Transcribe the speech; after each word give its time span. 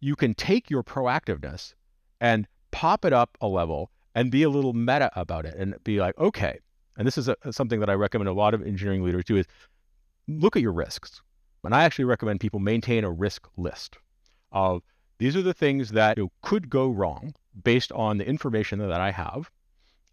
you 0.00 0.16
can 0.16 0.34
take 0.34 0.70
your 0.70 0.82
proactiveness 0.82 1.74
and 2.20 2.46
pop 2.70 3.04
it 3.04 3.12
up 3.12 3.36
a 3.40 3.48
level 3.48 3.90
and 4.14 4.30
be 4.30 4.42
a 4.42 4.50
little 4.50 4.72
meta 4.72 5.10
about 5.14 5.44
it 5.44 5.54
and 5.56 5.74
be 5.84 6.00
like, 6.00 6.16
okay, 6.18 6.58
and 6.96 7.06
this 7.06 7.18
is 7.18 7.28
a, 7.28 7.36
something 7.50 7.80
that 7.80 7.90
I 7.90 7.94
recommend 7.94 8.28
a 8.28 8.32
lot 8.32 8.54
of 8.54 8.62
engineering 8.62 9.02
leaders 9.02 9.24
do 9.24 9.36
is 9.36 9.46
look 10.28 10.56
at 10.56 10.62
your 10.62 10.72
risks. 10.72 11.20
And 11.64 11.74
I 11.74 11.84
actually 11.84 12.04
recommend 12.04 12.40
people 12.40 12.60
maintain 12.60 13.04
a 13.04 13.10
risk 13.10 13.48
list 13.56 13.98
of 14.52 14.82
these 15.18 15.36
are 15.36 15.42
the 15.42 15.54
things 15.54 15.90
that 15.90 16.16
you 16.16 16.24
know, 16.24 16.32
could 16.42 16.70
go 16.70 16.88
wrong 16.88 17.34
based 17.64 17.90
on 17.92 18.18
the 18.18 18.26
information 18.26 18.78
that 18.78 19.00
I 19.00 19.10
have. 19.10 19.50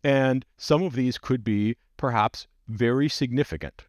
And 0.04 0.46
some 0.58 0.84
of 0.84 0.94
these 0.94 1.18
could 1.18 1.44
be 1.44 1.78
perhaps 1.96 2.48
very 2.68 3.08
significant. 3.08 3.84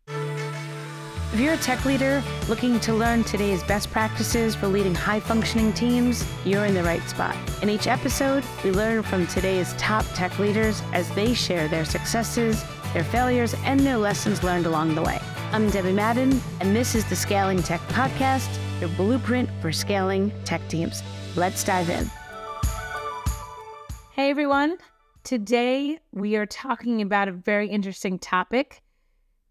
If 1.35 1.41
you're 1.41 1.55
a 1.55 1.57
tech 1.57 1.85
leader 1.85 2.23
looking 2.49 2.79
to 2.79 2.95
learn 2.95 3.25
today's 3.25 3.61
best 3.65 3.91
practices 3.91 4.55
for 4.55 4.69
leading 4.69 4.95
high 4.95 5.19
functioning 5.19 5.73
teams, 5.73 6.25
you're 6.45 6.65
in 6.65 6.75
the 6.75 6.85
right 6.85 7.03
spot. 7.09 7.35
In 7.61 7.69
each 7.69 7.89
episode, 7.89 8.45
we 8.63 8.71
learn 8.71 9.03
from 9.03 9.27
today's 9.27 9.73
top 9.73 10.05
tech 10.15 10.39
leaders 10.39 10.81
as 10.93 11.13
they 11.17 11.35
share 11.35 11.67
their 11.67 11.85
successes, 11.85 12.63
their 12.93 13.03
failures, 13.03 13.53
and 13.65 13.81
their 13.81 13.97
lessons 13.97 14.45
learned 14.45 14.67
along 14.67 14.95
the 14.95 15.03
way. 15.03 15.19
I'm 15.51 15.69
Debbie 15.71 15.93
Madden, 15.93 16.41
and 16.61 16.77
this 16.77 16.95
is 16.95 17.05
the 17.07 17.17
Scaling 17.17 17.65
Tech 17.65 17.81
Podcast, 17.89 18.57
your 18.79 18.91
blueprint 18.91 19.51
for 19.61 19.73
scaling 19.73 20.31
tech 20.45 20.61
teams. 20.69 21.03
Let's 21.35 21.65
dive 21.65 21.91
in. 21.91 22.09
Hey 24.13 24.31
everyone. 24.31 24.79
Today 25.25 25.99
we 26.13 26.37
are 26.37 26.47
talking 26.47 27.03
about 27.03 27.27
a 27.27 27.33
very 27.33 27.69
interesting 27.69 28.21
topic 28.21 28.84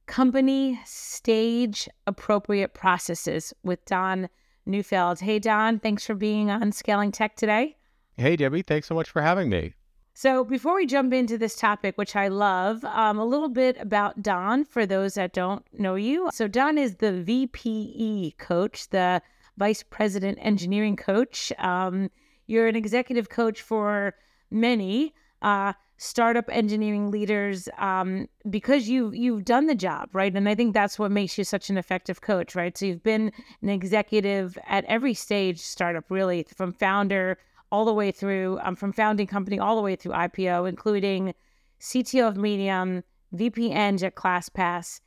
company 0.05 0.79
stage 0.85 1.89
appropriate 2.07 2.73
processes 2.73 3.53
with 3.63 3.83
Don 3.85 4.29
Neufeld. 4.65 5.19
Hey, 5.19 5.39
Don, 5.39 5.79
thanks 5.79 6.05
for 6.05 6.15
being 6.15 6.49
on 6.49 6.71
Scaling 6.71 7.11
Tech 7.11 7.35
today. 7.35 7.77
Hey, 8.17 8.35
Debbie, 8.35 8.61
thanks 8.61 8.87
so 8.87 8.95
much 8.95 9.09
for 9.09 9.21
having 9.21 9.49
me. 9.49 9.73
So, 10.15 10.43
before 10.43 10.75
we 10.75 10.85
jump 10.85 11.11
into 11.11 11.39
this 11.39 11.55
topic, 11.55 11.97
which 11.97 12.15
I 12.15 12.27
love, 12.27 12.85
um, 12.85 13.17
a 13.17 13.25
little 13.25 13.49
bit 13.49 13.77
about 13.79 14.21
Don 14.21 14.63
for 14.63 14.85
those 14.85 15.15
that 15.15 15.33
don't 15.33 15.65
know 15.73 15.95
you. 15.95 16.29
So, 16.31 16.47
Don 16.47 16.77
is 16.77 16.97
the 16.97 17.07
VPE 17.11 18.37
coach, 18.37 18.89
the 18.89 19.23
Vice 19.57 19.81
President 19.81 20.37
Engineering 20.39 20.95
Coach. 20.95 21.51
Um, 21.57 22.11
you're 22.45 22.67
an 22.67 22.75
executive 22.75 23.29
coach 23.29 23.61
for 23.61 24.13
many. 24.51 25.15
Uh, 25.41 25.73
startup 26.03 26.45
engineering 26.49 27.11
leaders 27.11 27.69
um, 27.77 28.27
because 28.49 28.89
you've 28.89 29.15
you've 29.15 29.45
done 29.45 29.67
the 29.67 29.75
job 29.75 30.09
right? 30.13 30.35
And 30.35 30.49
i 30.49 30.55
think 30.55 30.73
that's 30.73 30.99
what 30.99 31.11
makes 31.11 31.37
you 31.37 31.43
such 31.43 31.69
an 31.69 31.77
effective 31.77 32.21
coach 32.21 32.55
right? 32.55 32.77
So 32.77 32.85
you've 32.85 33.03
been 33.03 33.31
an 33.61 33.69
executive 33.69 34.57
at 34.67 34.85
every 34.85 35.13
stage 35.13 35.59
startup 35.59 36.05
really 36.09 36.45
from 36.55 36.73
founder 36.73 37.37
all 37.71 37.85
the 37.85 37.93
way 37.93 38.11
through 38.11 38.59
um, 38.61 38.75
from 38.75 38.91
founding 38.91 39.27
company 39.27 39.59
all 39.59 39.75
the 39.75 39.81
way 39.81 39.95
through 39.95 40.11
ipo 40.11 40.67
including 40.67 41.33
cto 41.79 42.27
of 42.27 42.37
medium 42.37 43.03
vp 43.31 43.71
eng 43.71 44.03
at 44.03 44.15
classpass 44.15 45.01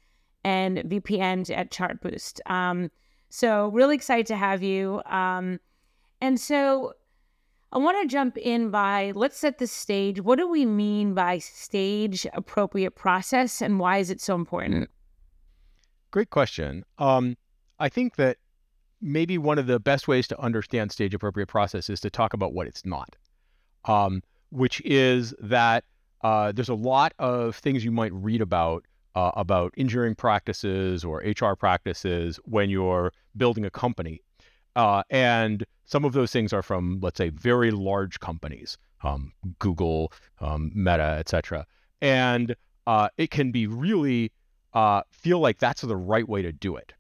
and 0.47 0.83
vp 0.85 1.19
eng 1.21 1.51
at 1.51 1.71
chartboost. 1.73 2.39
Um, 2.49 2.91
so 3.29 3.69
really 3.69 3.97
excited 3.97 4.27
to 4.27 4.37
have 4.37 4.63
you. 4.63 5.03
Um, 5.05 5.59
and 6.21 6.41
so 6.41 6.93
I 7.73 7.79
want 7.79 8.01
to 8.01 8.09
jump 8.09 8.39
in 8.39 8.71
by 8.71 9.13
let's 9.15 9.37
set 9.37 9.59
the 9.59 9.67
stage. 9.67 10.21
What 10.21 10.39
do 10.39 10.49
we 10.49 10.65
mean 10.65 11.15
by 11.15 11.39
stage 11.39 12.27
appropriate 12.33 12.93
process 12.93 13.61
and 13.61 13.79
why 13.79 13.99
is 13.99 14.11
it 14.11 14.21
so 14.21 14.35
important? 14.35 14.89
Great 16.11 16.31
question. 16.31 16.85
Um, 16.99 17.37
I 17.79 17.89
think 17.89 18.17
that 18.17 18.39
maybe 19.01 19.37
one 19.37 19.59
of 19.59 19.67
the 19.67 19.79
best 19.79 20.09
ways 20.09 20.27
to 20.29 20.41
understand 20.41 20.93
stage 20.93 21.15
appropriate 21.15 21.49
process 21.49 21.91
is 21.91 22.01
to 22.01 22.11
talk 22.11 22.33
about 22.33 22.55
what 22.55 22.67
it's 22.67 22.85
not, 22.85 23.17
um, 23.85 24.23
which 24.51 24.81
is 24.85 25.35
that 25.41 25.85
uh, 26.23 26.53
there's 26.53 26.69
a 26.69 26.75
lot 26.75 27.13
of 27.19 27.57
things 27.57 27.85
you 27.85 27.91
might 27.91 28.13
read 28.13 28.41
about 28.41 28.85
uh, 29.15 29.31
about 29.35 29.73
engineering 29.79 30.15
practices 30.15 31.03
or 31.03 31.23
HR 31.25 31.55
practices 31.55 32.39
when 32.45 32.69
you're 32.69 33.13
building 33.37 33.65
a 33.65 33.71
company. 33.71 34.21
Uh, 34.77 35.03
and 35.11 35.65
some 35.87 36.05
of 36.05 36.13
those 36.13 36.31
things 36.31 36.53
are 36.53 36.63
from, 36.63 37.01
let's 37.03 37.17
say, 37.17 37.31
very 37.31 37.71
large 37.71 38.21
companies, 38.21 38.79
um, 39.03 39.33
Google, 39.59 40.13
um, 40.41 40.71
Meta, 40.75 41.17
et 41.19 41.29
cetera. 41.29 41.67
And 42.03 42.55
uh, 42.87 43.09
it 43.17 43.31
can 43.31 43.51
be 43.51 43.67
really 43.67 44.33
uh, 44.75 45.03
feel 45.11 45.41
like 45.41 45.59
that's 45.59 45.81
the 45.81 45.97
right 45.97 46.29
way 46.29 46.43
to 46.43 46.53
do 46.53 46.77
it. 46.77 46.93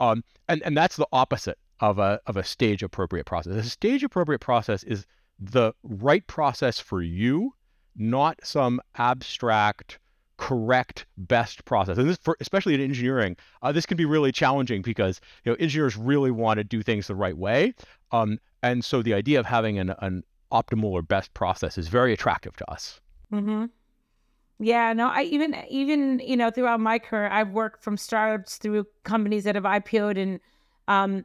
Um, 0.00 0.22
and, 0.48 0.62
and 0.62 0.76
that's 0.76 0.96
the 0.96 1.08
opposite 1.12 1.58
of 1.80 1.98
a, 1.98 2.20
of 2.26 2.36
a 2.36 2.44
stage 2.44 2.82
appropriate 2.82 3.26
process. 3.26 3.66
A 3.66 3.68
stage 3.68 4.04
appropriate 4.04 4.40
process 4.40 4.84
is 4.84 5.04
the 5.40 5.72
right 5.82 6.24
process 6.28 6.78
for 6.78 7.02
you, 7.02 7.52
not 7.96 8.38
some 8.44 8.80
abstract 8.96 9.98
correct 10.36 11.06
best 11.16 11.64
process. 11.64 11.98
And 11.98 12.08
this 12.08 12.18
for 12.18 12.36
especially 12.40 12.74
in 12.74 12.80
engineering 12.80 13.36
uh, 13.62 13.72
this 13.72 13.86
can 13.86 13.96
be 13.96 14.04
really 14.04 14.32
challenging 14.32 14.82
because 14.82 15.20
you 15.44 15.52
know 15.52 15.56
engineers 15.60 15.96
really 15.96 16.30
want 16.30 16.58
to 16.58 16.64
do 16.64 16.82
things 16.82 17.06
the 17.06 17.14
right 17.14 17.36
way. 17.36 17.74
Um, 18.12 18.38
and 18.62 18.84
so 18.84 19.02
the 19.02 19.14
idea 19.14 19.38
of 19.38 19.46
having 19.46 19.78
an, 19.78 19.94
an 19.98 20.24
optimal 20.52 20.90
or 20.90 21.02
best 21.02 21.34
process 21.34 21.78
is 21.78 21.88
very 21.88 22.12
attractive 22.12 22.56
to 22.56 22.70
us. 22.70 23.00
Mm-hmm. 23.32 23.64
yeah 24.60 24.92
no 24.92 25.08
i 25.08 25.22
even 25.22 25.56
even 25.68 26.20
you 26.20 26.36
know 26.36 26.50
throughout 26.50 26.78
my 26.78 27.00
career 27.00 27.28
i've 27.30 27.50
worked 27.50 27.82
from 27.82 27.96
startups 27.96 28.58
through 28.58 28.86
companies 29.02 29.42
that 29.44 29.56
have 29.56 29.64
ipo'd 29.64 30.16
and 30.16 30.38
um 30.86 31.24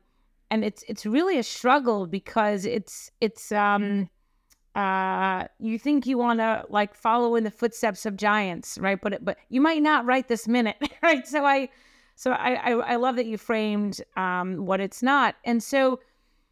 and 0.49 0.65
it's 0.65 0.83
it's 0.87 1.05
really 1.05 1.37
a 1.37 1.43
struggle 1.43 2.07
because 2.07 2.65
it's 2.65 3.11
it's 3.21 3.51
um 3.51 4.09
uh, 4.75 5.45
you 5.59 5.79
think 5.79 6.05
you 6.05 6.17
want 6.17 6.39
to 6.39 6.63
like 6.69 6.93
follow 6.93 7.35
in 7.35 7.43
the 7.43 7.51
footsteps 7.51 8.05
of 8.05 8.15
giants, 8.15 8.77
right? 8.77 8.99
But 9.01 9.23
but 9.23 9.37
you 9.49 9.61
might 9.61 9.81
not 9.81 10.05
right 10.05 10.27
this 10.27 10.47
minute, 10.47 10.77
right? 11.03 11.27
So 11.27 11.45
I, 11.45 11.69
so 12.15 12.31
I 12.31 12.53
I, 12.53 12.71
I 12.71 12.95
love 12.97 13.15
that 13.15 13.25
you 13.25 13.37
framed 13.37 14.01
um, 14.15 14.65
what 14.65 14.79
it's 14.79 15.01
not. 15.01 15.35
And 15.43 15.63
so, 15.63 15.99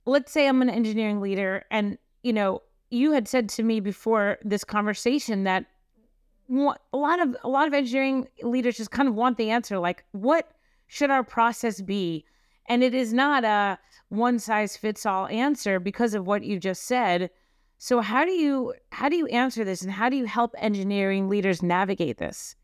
let's 0.06 0.31
say 0.31 0.47
I'm 0.47 0.61
an 0.61 0.69
engineering 0.69 1.22
leader, 1.22 1.66
and 1.69 1.97
you 2.23 2.33
know 2.33 2.61
you 2.89 3.11
had 3.11 3.27
said 3.27 3.50
to 3.50 3.63
me 3.63 3.79
before 3.79 4.38
this 4.44 4.63
conversation 4.63 5.44
that 5.44 5.66
a 6.50 6.97
lot 6.97 7.19
of 7.19 7.35
a 7.44 7.50
lot 7.50 7.67
of 7.67 7.73
engineering 7.73 8.27
leaders 8.41 8.77
just 8.77 8.91
kind 8.91 9.07
of 9.07 9.16
want 9.16 9.38
the 9.38 9.51
answer, 9.51 9.77
like 9.77 10.03
what 10.11 10.51
should 10.88 11.11
our 11.11 11.23
process 11.23 11.81
be? 11.81 12.25
And 12.69 12.83
it 12.83 12.94
is 12.94 13.13
not 13.13 13.44
a 13.44 13.77
one 14.09 14.39
size 14.39 14.75
fits 14.75 15.06
all 15.06 15.27
answer 15.27 15.79
because 15.79 16.13
of 16.13 16.25
what 16.25 16.44
you 16.44 16.59
just 16.59 16.83
said 16.83 17.29
so 17.77 18.01
how 18.01 18.25
do 18.25 18.31
you 18.31 18.73
how 18.91 19.09
do 19.09 19.15
you 19.15 19.27
answer 19.27 19.63
this 19.63 19.81
and 19.81 19.91
how 19.91 20.09
do 20.09 20.15
you 20.15 20.25
help 20.25 20.55
engineering 20.57 21.29
leaders 21.29 21.61
navigate 21.61 22.17
this? 22.17 22.55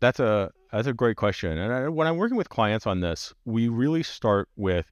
That's 0.00 0.20
a 0.20 0.50
that's 0.72 0.88
a 0.88 0.92
great 0.92 1.16
question. 1.16 1.58
And 1.58 1.72
I, 1.72 1.88
when 1.88 2.06
I'm 2.06 2.16
working 2.16 2.36
with 2.36 2.48
clients 2.48 2.86
on 2.86 3.00
this, 3.00 3.32
we 3.44 3.68
really 3.68 4.02
start 4.02 4.48
with 4.56 4.86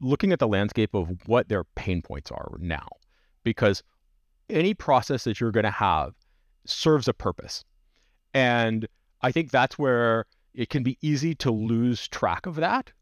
looking 0.00 0.32
at 0.32 0.38
the 0.38 0.48
landscape 0.48 0.94
of 0.94 1.10
what 1.26 1.48
their 1.48 1.64
pain 1.64 2.02
points 2.02 2.30
are 2.30 2.56
now 2.60 2.88
because 3.44 3.82
any 4.48 4.74
process 4.74 5.24
that 5.24 5.40
you're 5.40 5.50
going 5.50 5.64
to 5.64 5.70
have 5.70 6.14
serves 6.64 7.08
a 7.08 7.12
purpose. 7.12 7.64
And 8.32 8.86
I 9.20 9.32
think 9.32 9.50
that's 9.50 9.78
where 9.78 10.26
it 10.54 10.70
can 10.70 10.82
be 10.82 10.96
easy 11.00 11.34
to 11.36 11.50
lose 11.50 12.08
track 12.08 12.46
of 12.46 12.56
that 12.56 12.92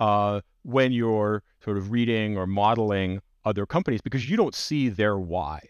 uh, 0.00 0.40
when 0.62 0.92
you're 0.92 1.42
sort 1.64 1.78
of 1.78 1.90
reading 1.90 2.36
or 2.36 2.46
modeling 2.46 3.20
other 3.46 3.64
companies 3.64 4.02
because 4.02 4.28
you 4.28 4.36
don't 4.36 4.54
see 4.54 4.88
their 4.88 5.18
why. 5.18 5.60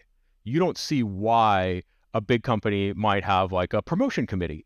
You 0.43 0.59
don't 0.59 0.77
see 0.77 1.03
why 1.03 1.83
a 2.13 2.19
big 2.19 2.43
company 2.43 2.91
might 2.93 3.23
have 3.23 3.51
like 3.51 3.73
a 3.73 3.81
promotion 3.81 4.25
committee 4.25 4.65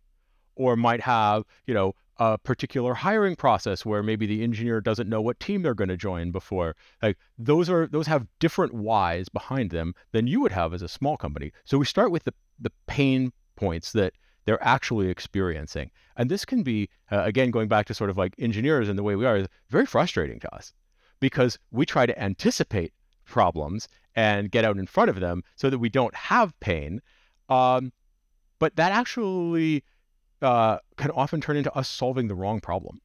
or 0.56 0.76
might 0.76 1.02
have, 1.02 1.44
you 1.66 1.74
know, 1.74 1.94
a 2.18 2.38
particular 2.38 2.94
hiring 2.94 3.36
process 3.36 3.86
where 3.86 4.04
maybe 4.04 4.26
the 4.26 4.44
engineer 4.44 4.80
doesn't 4.80 5.10
know 5.10 5.22
what 5.22 5.40
team 5.40 5.62
they're 5.62 5.74
going 5.74 5.90
to 5.90 5.98
join 5.98 6.32
before. 6.32 6.76
Like 7.02 7.18
those 7.38 7.70
are 7.70 7.88
those 7.88 8.08
have 8.08 8.28
different 8.40 8.74
whys 8.74 9.28
behind 9.28 9.72
them 9.72 9.94
than 10.12 10.28
you 10.28 10.40
would 10.42 10.52
have 10.52 10.74
as 10.74 10.82
a 10.82 10.88
small 10.88 11.18
company. 11.18 11.52
So 11.66 11.78
we 11.78 11.86
start 11.86 12.12
with 12.12 12.24
the 12.24 12.34
the 12.60 12.72
pain 12.88 13.34
points 13.56 13.92
that 13.94 14.14
they're 14.46 14.64
actually 14.64 15.10
experiencing. 15.10 15.92
And 16.16 16.30
this 16.30 16.46
can 16.46 16.64
be 16.64 16.90
uh, 17.12 17.24
again 17.24 17.52
going 17.52 17.68
back 17.68 17.88
to 17.88 17.94
sort 17.94 18.10
of 18.10 18.18
like 18.18 18.36
engineers 18.38 18.88
and 18.88 18.98
the 18.98 19.04
way 19.04 19.16
we 19.16 19.26
are 19.26 19.48
very 19.70 19.86
frustrating 19.86 20.40
to 20.42 20.56
us 20.56 20.74
because 21.20 21.58
we 21.72 21.86
try 21.86 22.06
to 22.06 22.22
anticipate 22.22 22.94
problems 23.32 23.88
and 24.16 24.52
get 24.52 24.66
out 24.66 24.78
in 24.78 24.86
front 24.86 25.10
of 25.10 25.20
them 25.20 25.44
so 25.56 25.70
that 25.70 25.80
we 25.80 25.90
don't 25.90 26.16
have 26.16 26.58
pain. 26.60 27.02
Um, 27.50 27.92
but 28.60 28.76
that 28.76 28.92
actually 28.92 29.84
uh, 30.42 30.78
can 30.98 31.12
often 31.12 31.42
turn 31.42 31.58
into 31.58 31.74
us 31.74 31.90
solving 31.90 32.28
the 32.28 32.36
wrong 32.36 32.60
problem. 32.60 33.02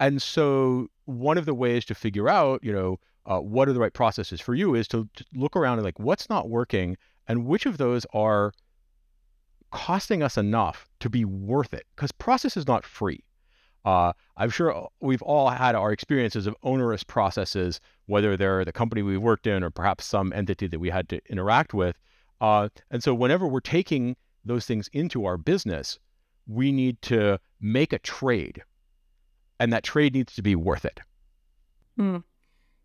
And 0.00 0.20
so 0.20 0.88
one 1.06 1.38
of 1.38 1.46
the 1.46 1.54
ways 1.54 1.84
to 1.86 1.94
figure 1.94 2.28
out, 2.28 2.62
you 2.62 2.72
know, 2.72 2.98
uh, 3.26 3.38
what 3.38 3.68
are 3.68 3.72
the 3.72 3.80
right 3.80 3.92
processes 3.92 4.40
for 4.40 4.54
you 4.54 4.74
is 4.74 4.86
to, 4.88 5.08
to 5.16 5.24
look 5.34 5.56
around 5.56 5.78
and 5.78 5.84
like 5.84 5.98
what's 5.98 6.28
not 6.28 6.50
working 6.50 6.96
and 7.26 7.46
which 7.46 7.64
of 7.64 7.78
those 7.78 8.04
are 8.12 8.52
costing 9.70 10.22
us 10.22 10.36
enough 10.36 10.88
to 11.00 11.08
be 11.08 11.24
worth 11.24 11.72
it 11.72 11.86
because 11.96 12.12
process 12.12 12.56
is 12.56 12.66
not 12.66 12.84
free. 12.84 13.24
Uh, 13.84 14.12
I'm 14.36 14.50
sure 14.50 14.88
we've 15.00 15.22
all 15.22 15.50
had 15.50 15.74
our 15.74 15.92
experiences 15.92 16.46
of 16.46 16.56
onerous 16.62 17.04
processes, 17.04 17.80
whether 18.06 18.36
they're 18.36 18.64
the 18.64 18.72
company 18.72 19.02
we 19.02 19.18
worked 19.18 19.46
in 19.46 19.62
or 19.62 19.70
perhaps 19.70 20.06
some 20.06 20.32
entity 20.32 20.66
that 20.68 20.78
we 20.78 20.90
had 20.90 21.08
to 21.10 21.20
interact 21.28 21.74
with. 21.74 21.96
Uh, 22.40 22.68
and 22.90 23.02
so, 23.02 23.14
whenever 23.14 23.46
we're 23.46 23.60
taking 23.60 24.16
those 24.44 24.66
things 24.66 24.88
into 24.92 25.24
our 25.24 25.36
business, 25.36 25.98
we 26.46 26.72
need 26.72 27.00
to 27.02 27.38
make 27.60 27.92
a 27.92 27.98
trade, 27.98 28.62
and 29.60 29.72
that 29.72 29.84
trade 29.84 30.14
needs 30.14 30.34
to 30.34 30.42
be 30.42 30.54
worth 30.54 30.84
it. 30.84 31.00
Hmm. 31.96 32.18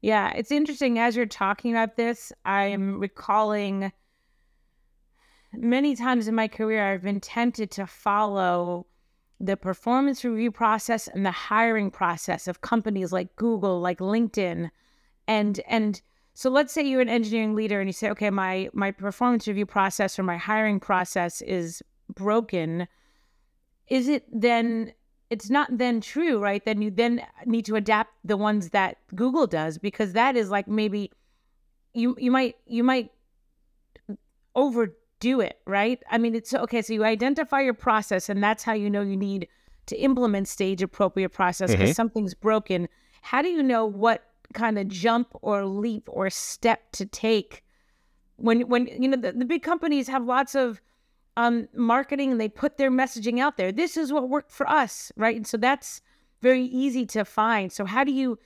Yeah, 0.02 0.32
it's 0.36 0.52
interesting 0.52 0.98
as 1.00 1.16
you're 1.16 1.26
talking 1.26 1.72
about 1.72 1.98
this, 1.98 2.32
I'm 2.46 3.00
recalling 3.00 3.92
many 5.54 5.96
times 5.96 6.28
in 6.28 6.36
my 6.36 6.48
career 6.48 6.94
I've 6.94 7.02
been 7.02 7.20
tempted 7.20 7.72
to 7.72 7.88
follow 7.88 8.86
the 9.40 9.56
performance 9.56 10.26
review 10.26 10.52
process 10.52 11.08
and 11.08 11.26
the 11.26 11.32
hiring 11.32 11.92
process 11.92 12.48
of 12.48 12.62
companies 12.62 13.12
like 13.12 13.36
Google, 13.36 13.80
like 13.80 14.00
LinkedIn. 14.00 14.70
And 15.28 15.60
and 15.68 16.02
so 16.34 16.50
let's 16.50 16.74
say 16.74 16.84
you're 16.84 17.02
an 17.02 17.10
engineering 17.10 17.56
leader 17.56 17.80
and 17.80 17.88
you 17.88 17.94
say, 17.94 18.10
okay, 18.10 18.30
my 18.30 18.70
my 18.74 18.92
performance 18.92 19.48
review 19.48 19.66
process 19.66 20.20
or 20.20 20.24
my 20.24 20.38
hiring 20.38 20.80
process 20.80 21.42
is 21.42 21.82
broken. 22.14 22.88
Is 23.88 24.08
it 24.08 24.26
then 24.32 24.94
it's 25.30 25.50
not 25.50 25.78
then 25.78 26.02
true, 26.02 26.40
right? 26.40 26.64
Then 26.64 26.82
you 26.82 26.92
then 26.92 27.26
need 27.46 27.66
to 27.66 27.76
adapt 27.76 28.14
the 28.24 28.38
ones 28.38 28.72
that 28.72 28.98
Google 29.16 29.48
does 29.48 29.78
because 29.78 30.14
that 30.14 30.36
is 30.36 30.50
like 30.50 30.68
maybe 30.68 31.12
you 31.94 32.16
you 32.20 32.32
might 32.32 32.56
you 32.66 32.84
might 32.84 33.12
overdo 35.20 35.42
it, 35.42 35.60
right? 35.66 36.02
I 36.10 36.18
mean, 36.18 36.36
it's 36.36 36.54
okay. 36.54 36.82
So 36.82 36.94
you 36.94 37.04
identify 37.04 37.62
your 37.62 37.74
process, 37.74 38.30
and 38.30 38.44
that's 38.44 38.64
how 38.64 38.74
you 38.74 38.90
know 38.90 39.02
you 39.02 39.18
need 39.18 39.48
to 39.88 39.98
implement 39.98 40.48
stage 40.48 40.82
appropriate 40.82 41.30
process 41.30 41.72
because 41.72 41.90
mm-hmm. 41.90 41.94
something's 41.94 42.34
broken. 42.34 42.88
How 43.22 43.42
do 43.42 43.50
you 43.50 43.64
know 43.64 43.86
what 43.86 44.24
kind 44.54 44.80
of 44.80 44.88
jump 44.88 45.30
or 45.42 45.66
leap 45.66 46.08
or 46.08 46.30
step 46.30 46.92
to 46.92 47.06
take 47.06 47.64
when 48.38 48.62
when 48.62 48.88
you 48.88 49.08
know 49.08 49.18
the, 49.18 49.32
the 49.32 49.46
big 49.46 49.62
companies 49.62 50.08
have 50.08 50.24
lots 50.24 50.56
of 50.56 50.82
um, 51.38 51.68
marketing 51.74 52.32
and 52.32 52.42
they 52.42 52.50
put 52.50 52.78
their 52.78 52.92
messaging 52.92 53.40
out 53.40 53.58
there. 53.58 53.72
This 53.72 53.96
is 53.96 54.12
what 54.12 54.28
worked 54.28 54.52
for 54.52 54.68
us, 54.70 55.12
right? 55.16 55.36
And 55.36 55.48
so 55.48 55.58
that's 55.58 56.02
very 56.42 56.64
easy 56.64 57.06
to 57.08 57.24
find. 57.24 57.72
So 57.72 57.86
how 57.86 58.04
do 58.04 58.12
you 58.12 58.38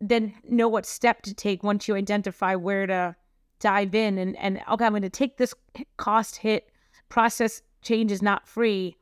then 0.00 0.34
know 0.48 0.68
what 0.68 0.84
step 0.84 1.22
to 1.22 1.32
take 1.32 1.62
once 1.62 1.88
you 1.88 1.94
identify 1.94 2.54
where 2.54 2.86
to 2.86 3.16
dive 3.60 3.94
in 3.94 4.18
and 4.18 4.36
and 4.36 4.60
okay, 4.70 4.84
I'm 4.84 4.92
going 4.92 5.02
to 5.02 5.10
take 5.10 5.36
this 5.36 5.54
cost 5.96 6.36
hit. 6.36 6.70
Process 7.08 7.62
change 7.82 8.10
is 8.10 8.22
not 8.22 8.48
free. 8.48 8.96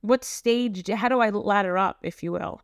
What 0.00 0.24
stage? 0.24 0.88
How 0.88 1.08
do 1.08 1.20
I 1.20 1.30
ladder 1.30 1.76
up, 1.76 1.98
if 2.02 2.22
you 2.22 2.32
will? 2.32 2.60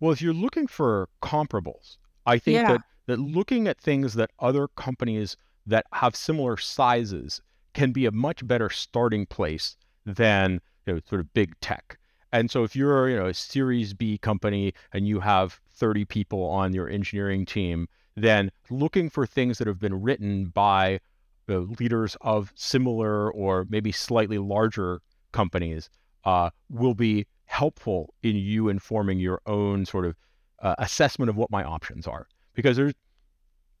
Well, 0.00 0.12
if 0.12 0.22
you're 0.22 0.34
looking 0.34 0.66
for 0.66 1.08
comparables, 1.22 1.96
I 2.26 2.38
think 2.38 2.56
yeah. 2.56 2.72
that 2.72 2.80
that 3.06 3.18
looking 3.18 3.68
at 3.68 3.80
things 3.80 4.14
that 4.14 4.30
other 4.38 4.68
companies 4.68 5.36
that 5.66 5.86
have 5.92 6.16
similar 6.16 6.56
sizes 6.56 7.40
can 7.74 7.92
be 7.92 8.06
a 8.06 8.10
much 8.10 8.46
better 8.46 8.70
starting 8.70 9.26
place 9.26 9.76
than 10.04 10.60
you 10.86 10.94
know, 10.94 11.00
sort 11.08 11.20
of 11.20 11.32
big 11.34 11.58
tech. 11.60 11.98
And 12.32 12.50
so 12.50 12.64
if 12.64 12.74
you're 12.76 13.08
you 13.08 13.16
know 13.16 13.26
a 13.26 13.34
Series 13.34 13.94
B 13.94 14.18
company 14.18 14.72
and 14.92 15.06
you 15.06 15.20
have 15.20 15.60
30 15.74 16.04
people 16.04 16.44
on 16.44 16.72
your 16.72 16.88
engineering 16.88 17.44
team, 17.44 17.88
then 18.16 18.50
looking 18.70 19.10
for 19.10 19.26
things 19.26 19.58
that 19.58 19.66
have 19.66 19.78
been 19.78 20.00
written 20.00 20.46
by 20.46 21.00
the 21.46 21.60
leaders 21.80 22.16
of 22.20 22.52
similar 22.54 23.32
or 23.32 23.66
maybe 23.68 23.90
slightly 23.92 24.38
larger 24.38 25.00
companies 25.32 25.90
uh, 26.24 26.50
will 26.68 26.94
be 26.94 27.26
helpful 27.46 28.14
in 28.22 28.36
you 28.36 28.68
informing 28.68 29.18
your 29.18 29.40
own 29.46 29.84
sort 29.84 30.06
of 30.06 30.16
uh, 30.60 30.74
assessment 30.78 31.28
of 31.28 31.36
what 31.36 31.50
my 31.50 31.64
options 31.64 32.06
are. 32.06 32.26
Because 32.54 32.76
there's 32.76 32.94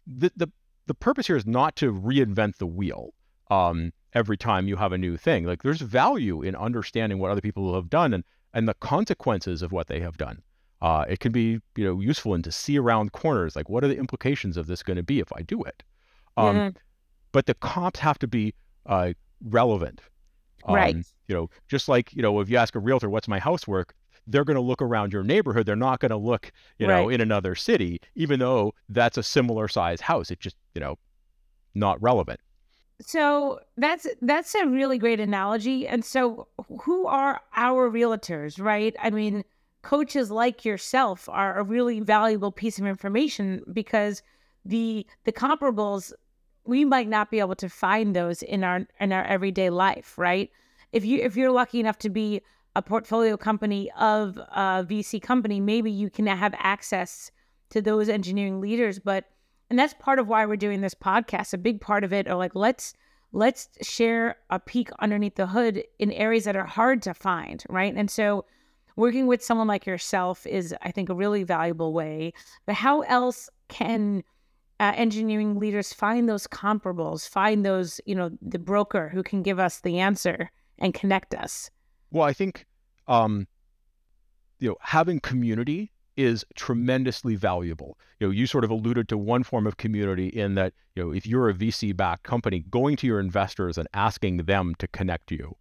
the, 0.06 0.32
the 0.36 0.50
the 0.86 0.94
purpose 0.94 1.28
here 1.28 1.36
is 1.36 1.46
not 1.46 1.76
to 1.76 1.92
reinvent 1.92 2.56
the 2.56 2.66
wheel 2.66 3.14
um, 3.48 3.92
every 4.12 4.36
time 4.36 4.66
you 4.66 4.74
have 4.76 4.92
a 4.92 4.98
new 4.98 5.16
thing. 5.16 5.44
Like 5.44 5.62
there's 5.62 5.80
value 5.80 6.42
in 6.42 6.56
understanding 6.56 7.18
what 7.18 7.30
other 7.30 7.40
people 7.40 7.74
have 7.74 7.90
done 7.90 8.12
and 8.14 8.24
and 8.52 8.68
the 8.68 8.74
consequences 8.74 9.62
of 9.62 9.70
what 9.70 9.86
they 9.86 10.00
have 10.00 10.16
done. 10.16 10.42
Uh, 10.82 11.04
it 11.08 11.20
can 11.20 11.32
be 11.32 11.60
you 11.76 11.84
know 11.84 12.00
useful 12.00 12.34
and 12.34 12.42
to 12.44 12.52
see 12.52 12.78
around 12.78 13.12
corners 13.12 13.54
like 13.54 13.68
what 13.68 13.84
are 13.84 13.88
the 13.88 13.98
implications 13.98 14.56
of 14.56 14.66
this 14.66 14.82
going 14.82 14.96
to 14.96 15.02
be 15.02 15.20
if 15.20 15.32
I 15.34 15.42
do 15.42 15.62
it. 15.62 15.82
Um, 16.36 16.56
mm-hmm. 16.56 16.78
But 17.32 17.46
the 17.46 17.54
comps 17.54 18.00
have 18.00 18.18
to 18.20 18.26
be 18.26 18.54
uh, 18.86 19.12
relevant. 19.44 20.00
Um, 20.64 20.74
right. 20.74 20.96
You 21.28 21.34
know, 21.34 21.50
just 21.68 21.88
like 21.88 22.12
you 22.14 22.22
know, 22.22 22.40
if 22.40 22.48
you 22.48 22.56
ask 22.56 22.74
a 22.74 22.78
realtor, 22.78 23.10
"What's 23.10 23.28
my 23.28 23.38
housework?" 23.38 23.94
They're 24.26 24.44
going 24.44 24.56
to 24.56 24.62
look 24.62 24.82
around 24.82 25.12
your 25.12 25.24
neighborhood. 25.24 25.66
They're 25.66 25.74
not 25.74 25.98
going 25.98 26.10
to 26.10 26.16
look, 26.16 26.52
you 26.78 26.86
know, 26.86 27.06
right. 27.06 27.14
in 27.14 27.20
another 27.20 27.54
city, 27.54 28.00
even 28.14 28.38
though 28.38 28.74
that's 28.88 29.18
a 29.18 29.22
similar 29.22 29.66
size 29.66 30.00
house. 30.00 30.30
It's 30.30 30.40
just, 30.40 30.56
you 30.74 30.80
know, 30.80 30.98
not 31.74 32.00
relevant. 32.00 32.38
So 33.00 33.60
that's 33.76 34.06
that's 34.20 34.54
a 34.54 34.66
really 34.66 34.98
great 34.98 35.20
analogy. 35.20 35.88
And 35.88 36.04
so 36.04 36.48
who 36.82 37.06
are 37.06 37.40
our 37.56 37.90
realtors, 37.90 38.60
right? 38.62 38.94
I 39.00 39.10
mean, 39.10 39.42
coaches 39.82 40.30
like 40.30 40.64
yourself 40.64 41.28
are 41.28 41.58
a 41.58 41.62
really 41.62 42.00
valuable 42.00 42.52
piece 42.52 42.78
of 42.78 42.86
information 42.86 43.62
because 43.72 44.22
the 44.64 45.06
the 45.24 45.32
comparables 45.32 46.12
we 46.64 46.84
might 46.84 47.08
not 47.08 47.30
be 47.30 47.40
able 47.40 47.54
to 47.56 47.68
find 47.68 48.14
those 48.14 48.42
in 48.42 48.62
our 48.62 48.86
in 49.00 49.12
our 49.12 49.24
everyday 49.24 49.70
life, 49.70 50.16
right? 50.18 50.50
If 50.92 51.04
you 51.04 51.20
if 51.20 51.36
you're 51.36 51.50
lucky 51.50 51.80
enough 51.80 51.98
to 51.98 52.10
be 52.10 52.42
a 52.76 52.82
portfolio 52.82 53.36
company 53.36 53.90
of 53.98 54.36
a 54.36 54.86
VC 54.88 55.20
company, 55.20 55.60
maybe 55.60 55.90
you 55.90 56.10
can 56.10 56.26
have 56.26 56.54
access 56.58 57.30
to 57.70 57.80
those 57.80 58.08
engineering 58.08 58.60
leaders, 58.60 58.98
but 58.98 59.24
and 59.70 59.78
that's 59.78 59.94
part 59.94 60.18
of 60.18 60.28
why 60.28 60.44
we're 60.44 60.56
doing 60.56 60.80
this 60.80 60.94
podcast 60.94 61.54
a 61.54 61.58
big 61.58 61.80
part 61.80 62.04
of 62.04 62.12
it 62.12 62.28
are 62.28 62.36
like 62.36 62.54
let's 62.54 62.92
let's 63.32 63.68
share 63.82 64.36
a 64.50 64.58
peek 64.58 64.90
underneath 64.98 65.36
the 65.36 65.46
hood 65.46 65.84
in 65.98 66.10
areas 66.12 66.44
that 66.44 66.56
are 66.56 66.66
hard 66.66 67.00
to 67.00 67.14
find 67.14 67.64
right 67.68 67.94
and 67.94 68.10
so 68.10 68.44
working 68.96 69.26
with 69.26 69.42
someone 69.42 69.66
like 69.66 69.86
yourself 69.86 70.46
is 70.46 70.74
i 70.82 70.90
think 70.90 71.08
a 71.08 71.14
really 71.14 71.42
valuable 71.42 71.92
way 71.92 72.32
but 72.66 72.74
how 72.74 73.00
else 73.02 73.48
can 73.68 74.22
uh, 74.78 74.92
engineering 74.96 75.58
leaders 75.58 75.92
find 75.92 76.28
those 76.28 76.46
comparables 76.46 77.28
find 77.28 77.64
those 77.64 78.00
you 78.06 78.14
know 78.14 78.30
the 78.40 78.58
broker 78.58 79.08
who 79.08 79.22
can 79.22 79.42
give 79.42 79.58
us 79.58 79.80
the 79.80 79.98
answer 79.98 80.50
and 80.78 80.94
connect 80.94 81.34
us 81.34 81.70
well 82.10 82.24
i 82.24 82.32
think 82.32 82.66
um 83.08 83.46
you 84.58 84.68
know 84.68 84.76
having 84.80 85.20
community 85.20 85.90
is 86.16 86.44
tremendously 86.54 87.34
valuable. 87.34 87.98
You 88.18 88.26
know, 88.26 88.30
you 88.30 88.46
sort 88.46 88.64
of 88.64 88.70
alluded 88.70 89.08
to 89.08 89.18
one 89.18 89.42
form 89.42 89.66
of 89.66 89.76
community 89.78 90.28
in 90.28 90.54
that, 90.54 90.74
you 90.94 91.02
know, 91.02 91.12
if 91.12 91.26
you're 91.26 91.48
a 91.48 91.54
VC 91.54 91.96
backed 91.96 92.24
company, 92.24 92.64
going 92.70 92.96
to 92.96 93.06
your 93.06 93.20
investors 93.20 93.78
and 93.78 93.88
asking 93.94 94.38
them 94.38 94.74
to 94.78 94.88
connect 94.88 95.30
you 95.30 95.56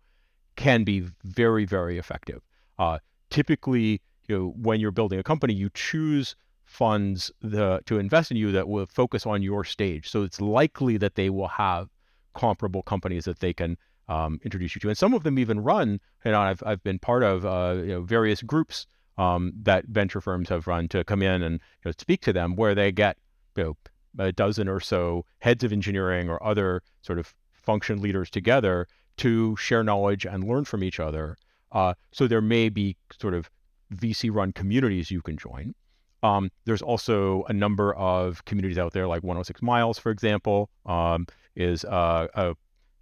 can 0.56 0.84
be 0.84 1.06
very, 1.24 1.66
very 1.66 1.98
effective. 1.98 2.42
Uh, 2.78 3.00
typically, 3.30 4.02
you 4.28 4.38
know, 4.38 4.54
when 4.56 4.80
you're 4.80 4.92
building 4.92 5.20
a 5.20 5.24
company, 5.24 5.54
you 5.54 5.70
choose 5.74 6.36
funds 6.66 7.32
the, 7.42 7.82
to 7.86 7.98
invest 7.98 8.32
in 8.32 8.38
you 8.38 8.52
that 8.52 8.68
will 8.68 8.86
focus 8.86 9.26
on 9.26 9.42
your 9.42 9.64
stage. 9.64 10.10
So 10.10 10.24
it's 10.24 10.40
likely 10.40 10.98
that 10.98 11.16
they 11.16 11.30
will 11.30 11.48
have 11.48 11.90
comparable 12.36 12.84
companies 12.84 13.26
that 13.26 13.40
they 13.40 13.54
can 13.54 13.78
um, 14.08 14.40
introduce 14.44 14.76
you 14.76 14.82
to. 14.82 14.90
And 14.90 14.98
some 14.98 15.14
of 15.14 15.24
them 15.24 15.40
even 15.40 15.60
run, 15.62 16.00
you 16.26 16.32
know, 16.32 16.40
I've, 16.40 16.62
I've 16.66 16.84
been 16.84 17.00
part 17.00 17.24
of 17.24 17.46
uh, 17.46 17.82
you 17.82 17.88
know, 17.88 18.02
various 18.02 18.42
groups 18.42 18.88
um, 19.18 19.52
that 19.64 19.86
venture 19.86 20.22
firms 20.22 20.50
have 20.50 20.68
run 20.68 20.88
to 20.90 21.04
come 21.04 21.22
in 21.22 21.42
and 21.44 21.56
you 21.56 21.90
know, 21.90 21.92
speak 21.98 22.22
to 22.22 22.34
them, 22.34 22.56
where 22.56 22.74
they 22.74 22.92
get 22.92 23.18
you 23.58 23.64
know, 23.64 23.78
a 24.18 24.32
dozen 24.32 24.68
or 24.68 24.80
so 24.80 25.26
heads 25.40 25.64
of 25.64 25.72
engineering 25.72 26.30
or 26.30 26.42
other 26.44 26.82
sort 27.02 27.20
of 27.20 27.34
function 27.52 28.02
leaders 28.02 28.30
together 28.30 28.88
to 29.18 29.56
share 29.58 29.84
knowledge 29.84 30.26
and 30.26 30.44
learn 30.44 30.66
from 30.66 30.84
each 30.84 31.00
other. 31.00 31.38
Uh, 31.72 31.94
so 32.12 32.28
there 32.28 32.42
may 32.42 32.70
be 32.70 32.96
sort 33.20 33.34
of 33.34 33.50
VC 33.94 34.34
run 34.34 34.52
communities 34.54 35.12
you 35.12 35.22
can 35.22 35.38
join. 35.38 35.74
Um, 36.22 36.52
there's 36.66 36.82
also 36.82 37.44
a 37.48 37.54
number 37.54 37.94
of 37.96 38.44
communities 38.46 38.78
out 38.78 38.94
there, 38.94 39.08
like 39.08 39.24
106 39.24 39.62
Miles, 39.62 39.98
for 39.98 40.12
example, 40.12 40.70
um, 40.86 41.26
is 41.56 41.86
uh, 41.86 42.28
a, 42.34 42.56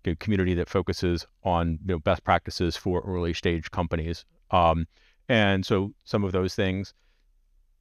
a, 0.06 0.16
community 0.16 0.54
that 0.54 0.70
focuses 0.70 1.26
on 1.44 1.80
you 1.86 1.94
know, 1.94 2.00
best 2.00 2.24
practices 2.24 2.78
for 2.78 3.02
early 3.02 3.34
stage 3.34 3.72
companies. 3.72 4.24
Um, 4.52 4.88
and 5.28 5.66
so 5.66 5.94
some 6.06 6.24
of 6.24 6.32
those 6.32 6.56
things. 6.56 6.94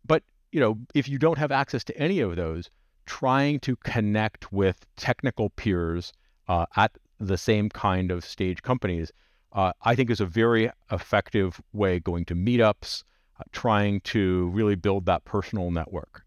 But, 0.04 0.22
you 0.52 0.60
know, 0.60 0.78
if 0.94 1.08
you 1.08 1.18
don't 1.18 1.38
have 1.38 1.52
access 1.52 1.84
to 1.84 1.96
any 1.98 2.20
of 2.20 2.34
those, 2.36 2.70
trying 3.04 3.60
to 3.60 3.76
connect 3.76 4.52
with 4.52 4.84
technical 4.96 5.50
peers 5.50 6.12
uh, 6.48 6.66
at 6.76 6.96
the 7.20 7.38
same 7.38 7.68
kind 7.68 8.10
of 8.10 8.24
stage 8.24 8.62
companies, 8.62 9.12
uh, 9.52 9.72
I 9.82 9.94
think 9.94 10.10
is 10.10 10.20
a 10.20 10.26
very 10.26 10.70
effective 10.90 11.60
way 11.72 12.00
going 12.00 12.24
to 12.26 12.34
meetups, 12.34 13.04
uh, 13.38 13.44
trying 13.52 14.00
to 14.02 14.48
really 14.48 14.74
build 14.74 15.06
that 15.06 15.24
personal 15.24 15.70
network. 15.70 16.24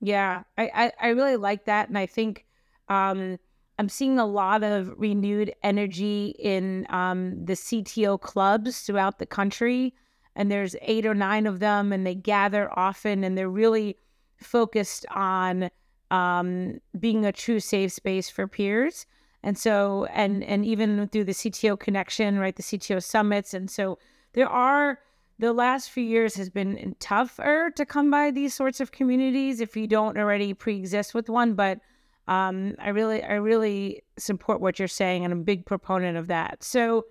Yeah, 0.00 0.42
I, 0.56 0.70
I, 0.74 0.92
I 1.00 1.08
really 1.08 1.36
like 1.36 1.64
that. 1.64 1.88
And 1.88 1.98
I 1.98 2.06
think 2.06 2.46
um, 2.88 3.38
I'm 3.78 3.88
seeing 3.88 4.18
a 4.18 4.26
lot 4.26 4.62
of 4.62 4.92
renewed 4.96 5.54
energy 5.62 6.34
in 6.38 6.86
um, 6.90 7.44
the 7.44 7.54
CTO 7.54 8.20
clubs 8.20 8.80
throughout 8.80 9.18
the 9.18 9.26
country 9.26 9.94
and 10.38 10.50
there's 10.50 10.76
eight 10.82 11.04
or 11.04 11.14
nine 11.14 11.46
of 11.46 11.58
them 11.58 11.92
and 11.92 12.06
they 12.06 12.14
gather 12.14 12.70
often 12.78 13.24
and 13.24 13.36
they're 13.36 13.50
really 13.50 13.96
focused 14.36 15.04
on 15.10 15.68
um, 16.10 16.78
being 16.98 17.26
a 17.26 17.32
true 17.32 17.60
safe 17.60 17.92
space 17.92 18.30
for 18.30 18.46
peers 18.46 19.04
and 19.42 19.56
so 19.56 20.06
and 20.12 20.42
and 20.44 20.64
even 20.64 21.08
through 21.08 21.24
the 21.24 21.32
cto 21.32 21.78
connection 21.78 22.38
right 22.38 22.56
the 22.56 22.62
cto 22.62 23.02
summits. 23.02 23.54
And 23.54 23.70
so 23.70 23.98
there 24.32 24.48
are 24.48 24.98
the 25.38 25.52
last 25.52 25.90
few 25.90 26.02
years 26.02 26.34
has 26.34 26.50
been 26.50 26.96
tougher 26.98 27.70
to 27.76 27.86
come 27.86 28.10
by 28.10 28.30
these 28.30 28.54
sorts 28.54 28.80
of 28.80 28.90
communities 28.90 29.60
if 29.60 29.76
you 29.76 29.86
don't 29.86 30.18
already 30.18 30.52
pre-exist 30.54 31.14
with 31.14 31.28
one. 31.28 31.54
But 31.54 31.80
um, 32.26 32.74
i 32.78 32.90
really 32.90 33.22
i 33.22 33.34
really 33.34 34.02
support 34.18 34.60
what 34.60 34.78
you're 34.78 34.86
saying 34.86 35.24
and 35.24 35.32
i'm 35.32 35.40
a 35.40 35.44
big 35.44 35.64
proponent 35.66 36.16
of 36.18 36.26
that. 36.26 36.62
So 36.62 37.06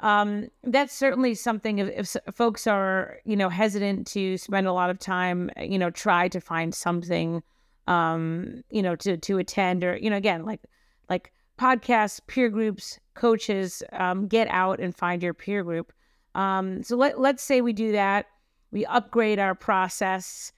um, 0.00 0.48
that's 0.64 0.92
certainly 0.92 1.34
something 1.34 1.78
if, 1.78 2.16
if, 2.16 2.34
folks 2.34 2.66
are 2.66 3.18
you 3.24 3.36
know 3.36 3.48
hesitant 3.48 4.06
to 4.08 4.36
spend 4.36 4.66
a 4.66 4.72
lot 4.72 4.90
of 4.90 4.98
time 4.98 5.50
you 5.60 5.78
know 5.78 5.90
try 5.90 6.28
to 6.28 6.40
find 6.40 6.74
something 6.74 7.42
um, 7.86 8.64
you 8.70 8.82
know 8.82 8.96
to 8.96 9.16
to 9.16 9.38
attend 9.38 9.84
or 9.84 9.96
you 9.96 10.10
know 10.10 10.16
again 10.16 10.44
like 10.44 10.60
like 11.08 11.32
podcasts 11.62 12.20
peer 12.26 12.48
groups 12.48 12.98
coaches 13.14 13.82
um, 13.92 14.26
get 14.26 14.48
out 14.48 14.80
and 14.80 14.96
find 14.96 15.22
your 15.22 15.34
peer 15.34 15.62
group 15.62 15.92
um, 16.34 16.82
so 16.82 16.96
let, 16.96 17.20
let's 17.20 17.42
say 17.42 17.60
we 17.60 17.72
do 17.72 17.92
that 17.92 18.26
we 18.70 18.84
upgrade 18.86 19.38
our 19.38 19.54
process 19.54 20.52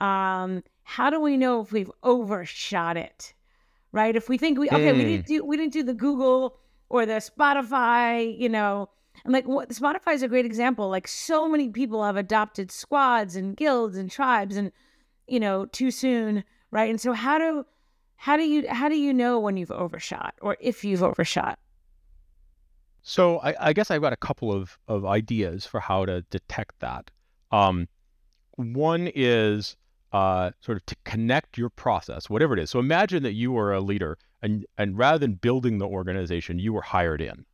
um, 0.00 0.62
how 0.84 1.10
do 1.10 1.20
we 1.20 1.36
know 1.36 1.60
if 1.60 1.72
we've 1.72 1.90
overshot 2.02 2.96
it 2.96 3.34
right 3.92 4.16
if 4.16 4.28
we 4.28 4.38
think 4.38 4.58
we 4.58 4.68
okay 4.68 4.92
mm. 4.92 4.96
we 4.96 5.04
didn't 5.04 5.26
do 5.26 5.44
we 5.44 5.56
didn't 5.56 5.72
do 5.72 5.82
the 5.82 5.94
google 5.94 6.58
or 6.88 7.06
the 7.06 7.14
Spotify, 7.14 8.38
you 8.38 8.48
know. 8.48 8.88
And 9.24 9.32
like 9.32 9.46
what 9.46 9.70
Spotify 9.70 10.14
is 10.14 10.22
a 10.22 10.28
great 10.28 10.46
example. 10.46 10.88
Like 10.88 11.08
so 11.08 11.48
many 11.48 11.68
people 11.70 12.04
have 12.04 12.16
adopted 12.16 12.70
squads 12.70 13.34
and 13.34 13.56
guilds 13.56 13.96
and 13.96 14.10
tribes 14.10 14.56
and 14.56 14.72
you 15.26 15.40
know, 15.40 15.66
too 15.66 15.90
soon, 15.90 16.44
right? 16.70 16.88
And 16.88 17.00
so 17.00 17.12
how 17.12 17.38
do 17.38 17.66
how 18.16 18.36
do 18.36 18.42
you 18.42 18.68
how 18.68 18.88
do 18.88 18.96
you 18.96 19.12
know 19.12 19.38
when 19.38 19.56
you've 19.56 19.70
overshot 19.70 20.34
or 20.40 20.56
if 20.60 20.84
you've 20.84 21.02
overshot? 21.02 21.58
So 23.02 23.38
I, 23.38 23.68
I 23.68 23.72
guess 23.72 23.90
I've 23.90 24.00
got 24.00 24.12
a 24.12 24.16
couple 24.16 24.52
of, 24.52 24.78
of 24.88 25.04
ideas 25.04 25.64
for 25.64 25.78
how 25.78 26.06
to 26.06 26.22
detect 26.22 26.80
that. 26.80 27.08
Um, 27.52 27.86
one 28.56 29.08
is 29.14 29.76
uh, 30.12 30.50
sort 30.60 30.78
of 30.78 30.86
to 30.86 30.96
connect 31.04 31.56
your 31.56 31.70
process, 31.70 32.28
whatever 32.28 32.54
it 32.54 32.58
is. 32.58 32.70
So 32.70 32.80
imagine 32.80 33.22
that 33.22 33.34
you 33.34 33.56
are 33.58 33.72
a 33.72 33.80
leader 33.80 34.18
and, 34.42 34.66
and 34.76 34.98
rather 34.98 35.18
than 35.18 35.34
building 35.34 35.78
the 35.78 35.86
organization, 35.86 36.58
you 36.58 36.72
were 36.72 36.82
hired 36.82 37.20
in 37.20 37.46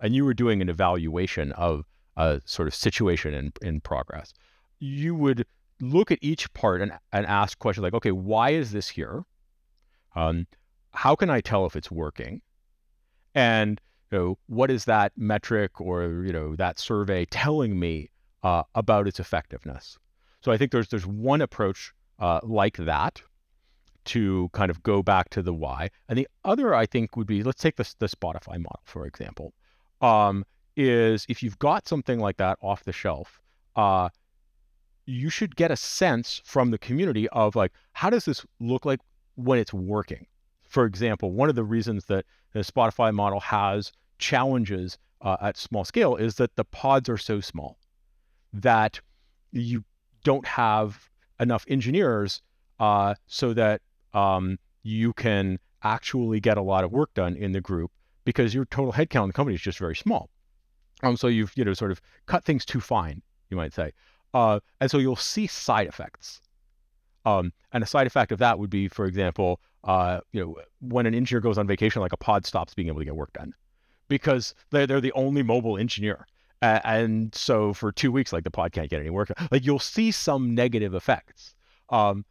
and 0.00 0.14
you 0.14 0.24
were 0.24 0.34
doing 0.34 0.60
an 0.60 0.68
evaluation 0.68 1.52
of 1.52 1.86
a 2.16 2.40
sort 2.44 2.68
of 2.68 2.74
situation 2.74 3.32
in, 3.32 3.52
in 3.62 3.80
progress. 3.80 4.34
You 4.78 5.14
would 5.14 5.46
look 5.80 6.10
at 6.10 6.18
each 6.20 6.52
part 6.52 6.82
and, 6.82 6.92
and 7.12 7.26
ask 7.26 7.58
questions 7.58 7.82
like, 7.82 7.94
okay, 7.94 8.12
why 8.12 8.50
is 8.50 8.72
this 8.72 8.88
here? 8.88 9.24
Um, 10.14 10.46
how 10.92 11.14
can 11.14 11.30
I 11.30 11.40
tell 11.40 11.66
if 11.66 11.76
it's 11.76 11.90
working? 11.90 12.40
And 13.34 13.80
you 14.10 14.18
know, 14.18 14.38
what 14.46 14.70
is 14.70 14.84
that 14.84 15.12
metric 15.16 15.80
or 15.80 16.22
you 16.24 16.32
know 16.32 16.56
that 16.56 16.78
survey 16.78 17.24
telling 17.24 17.78
me 17.78 18.10
uh, 18.42 18.62
about 18.74 19.08
its 19.08 19.18
effectiveness? 19.18 19.98
So 20.40 20.52
I 20.52 20.56
think 20.56 20.70
there's 20.72 20.88
there's 20.88 21.06
one 21.06 21.40
approach 21.40 21.92
uh, 22.18 22.40
like 22.42 22.76
that 22.76 23.20
to 24.04 24.50
kind 24.52 24.70
of 24.70 24.82
go 24.82 25.02
back 25.02 25.30
to 25.30 25.42
the 25.42 25.54
why. 25.54 25.90
And 26.08 26.18
the 26.18 26.28
other, 26.44 26.74
I 26.74 26.86
think, 26.86 27.16
would 27.16 27.26
be 27.26 27.42
let's 27.42 27.62
take 27.62 27.76
the, 27.76 27.94
the 27.98 28.06
Spotify 28.06 28.58
model, 28.58 28.80
for 28.84 29.06
example, 29.06 29.54
um, 30.00 30.44
is 30.76 31.24
if 31.28 31.42
you've 31.42 31.58
got 31.58 31.88
something 31.88 32.18
like 32.18 32.36
that 32.36 32.58
off 32.60 32.84
the 32.84 32.92
shelf, 32.92 33.40
uh, 33.76 34.10
you 35.06 35.30
should 35.30 35.56
get 35.56 35.70
a 35.70 35.76
sense 35.76 36.40
from 36.44 36.70
the 36.70 36.78
community 36.78 37.28
of 37.30 37.56
like, 37.56 37.72
how 37.92 38.10
does 38.10 38.24
this 38.24 38.44
look 38.60 38.84
like 38.84 39.00
when 39.36 39.58
it's 39.58 39.72
working? 39.72 40.26
For 40.62 40.84
example, 40.84 41.32
one 41.32 41.48
of 41.48 41.54
the 41.54 41.64
reasons 41.64 42.06
that 42.06 42.24
the 42.52 42.60
Spotify 42.60 43.12
model 43.14 43.40
has 43.40 43.92
challenges 44.18 44.98
uh, 45.20 45.36
at 45.40 45.56
small 45.56 45.84
scale 45.84 46.16
is 46.16 46.36
that 46.36 46.54
the 46.56 46.64
pods 46.64 47.08
are 47.08 47.18
so 47.18 47.40
small 47.40 47.78
that 48.52 49.00
you 49.52 49.84
don't 50.22 50.46
have 50.46 51.08
enough 51.40 51.64
engineers 51.68 52.42
uh, 52.78 53.14
so 53.26 53.52
that 53.54 53.80
um, 54.12 54.58
you 54.82 55.12
can 55.12 55.58
actually 55.82 56.40
get 56.40 56.56
a 56.56 56.62
lot 56.62 56.84
of 56.84 56.90
work 56.90 57.12
done 57.14 57.36
in 57.36 57.52
the 57.52 57.60
group 57.60 57.90
because 58.24 58.54
your 58.54 58.64
total 58.66 58.92
headcount 58.92 59.24
in 59.24 59.28
the 59.28 59.32
company 59.32 59.54
is 59.54 59.60
just 59.60 59.78
very 59.78 59.96
small. 59.96 60.30
Um, 61.02 61.16
so 61.16 61.26
you've 61.26 61.52
you 61.56 61.64
know 61.64 61.74
sort 61.74 61.90
of 61.90 62.00
cut 62.26 62.44
things 62.44 62.64
too 62.64 62.80
fine, 62.80 63.20
you 63.50 63.56
might 63.56 63.74
say, 63.74 63.92
uh, 64.32 64.60
and 64.80 64.90
so 64.90 64.98
you'll 64.98 65.16
see 65.16 65.46
side 65.46 65.86
effects. 65.86 66.40
Um, 67.24 67.52
and 67.72 67.82
a 67.82 67.86
side 67.86 68.06
effect 68.06 68.32
of 68.32 68.38
that 68.38 68.58
would 68.58 68.70
be, 68.70 68.88
for 68.88 69.06
example, 69.06 69.60
uh, 69.84 70.20
you 70.32 70.40
know, 70.40 70.56
when 70.80 71.06
an 71.06 71.14
engineer 71.14 71.40
goes 71.40 71.58
on 71.58 71.66
vacation, 71.66 72.02
like 72.02 72.12
a 72.12 72.18
pod 72.18 72.46
stops 72.46 72.74
being 72.74 72.88
able 72.88 73.00
to 73.00 73.04
get 73.04 73.16
work 73.16 73.32
done 73.32 73.54
because 74.08 74.54
they're, 74.70 74.86
they're 74.86 75.00
the 75.00 75.12
only 75.12 75.42
mobile 75.42 75.78
engineer. 75.78 76.26
Uh, 76.62 76.80
and 76.84 77.34
so 77.34 77.74
for 77.74 77.92
two 77.92 78.10
weeks, 78.10 78.32
like 78.32 78.44
the 78.44 78.50
pod 78.50 78.72
can't 78.72 78.88
get 78.88 79.00
any 79.00 79.10
work. 79.10 79.30
Like 79.50 79.64
you'll 79.64 79.78
see 79.78 80.10
some 80.10 80.54
negative 80.54 80.94
effects. 80.94 81.54
Um, 81.90 82.24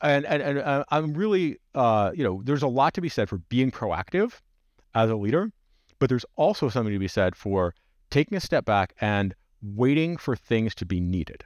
and 0.00 0.26
and, 0.26 0.42
and 0.42 0.58
uh, 0.58 0.84
I'm 0.90 1.14
really 1.14 1.58
uh, 1.74 2.12
you 2.14 2.22
know 2.22 2.42
there's 2.44 2.62
a 2.62 2.68
lot 2.68 2.94
to 2.94 3.00
be 3.00 3.08
said 3.08 3.28
for 3.28 3.38
being 3.48 3.70
proactive 3.70 4.40
as 4.94 5.10
a 5.10 5.16
leader, 5.16 5.50
but 5.98 6.08
there's 6.08 6.26
also 6.36 6.68
something 6.68 6.92
to 6.92 6.98
be 6.98 7.08
said 7.08 7.34
for 7.34 7.74
taking 8.10 8.36
a 8.36 8.40
step 8.40 8.64
back 8.64 8.94
and 9.00 9.34
waiting 9.62 10.16
for 10.16 10.36
things 10.36 10.74
to 10.76 10.86
be 10.86 11.00
needed. 11.00 11.44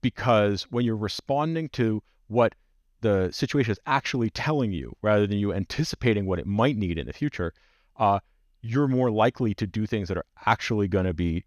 Because 0.00 0.64
when 0.70 0.84
you're 0.84 0.96
responding 0.96 1.68
to 1.70 2.02
what 2.28 2.54
the 3.00 3.30
situation 3.32 3.72
is 3.72 3.80
actually 3.86 4.30
telling 4.30 4.72
you, 4.72 4.96
rather 5.02 5.26
than 5.26 5.38
you 5.38 5.52
anticipating 5.52 6.26
what 6.26 6.38
it 6.38 6.46
might 6.46 6.76
need 6.76 6.98
in 6.98 7.06
the 7.06 7.12
future, 7.12 7.52
uh, 7.96 8.20
you're 8.60 8.88
more 8.88 9.10
likely 9.10 9.54
to 9.54 9.66
do 9.66 9.86
things 9.86 10.08
that 10.08 10.16
are 10.16 10.26
actually 10.46 10.88
going 10.88 11.06
to 11.06 11.14
be 11.14 11.44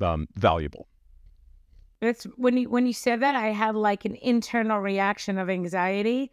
um, 0.00 0.28
valuable. 0.34 0.86
It's 2.00 2.24
when 2.36 2.56
you 2.56 2.68
when 2.68 2.86
you 2.86 2.92
said 2.92 3.20
that, 3.20 3.34
I 3.34 3.48
had 3.48 3.74
like 3.74 4.04
an 4.04 4.16
internal 4.16 4.80
reaction 4.80 5.38
of 5.38 5.48
anxiety. 5.48 6.30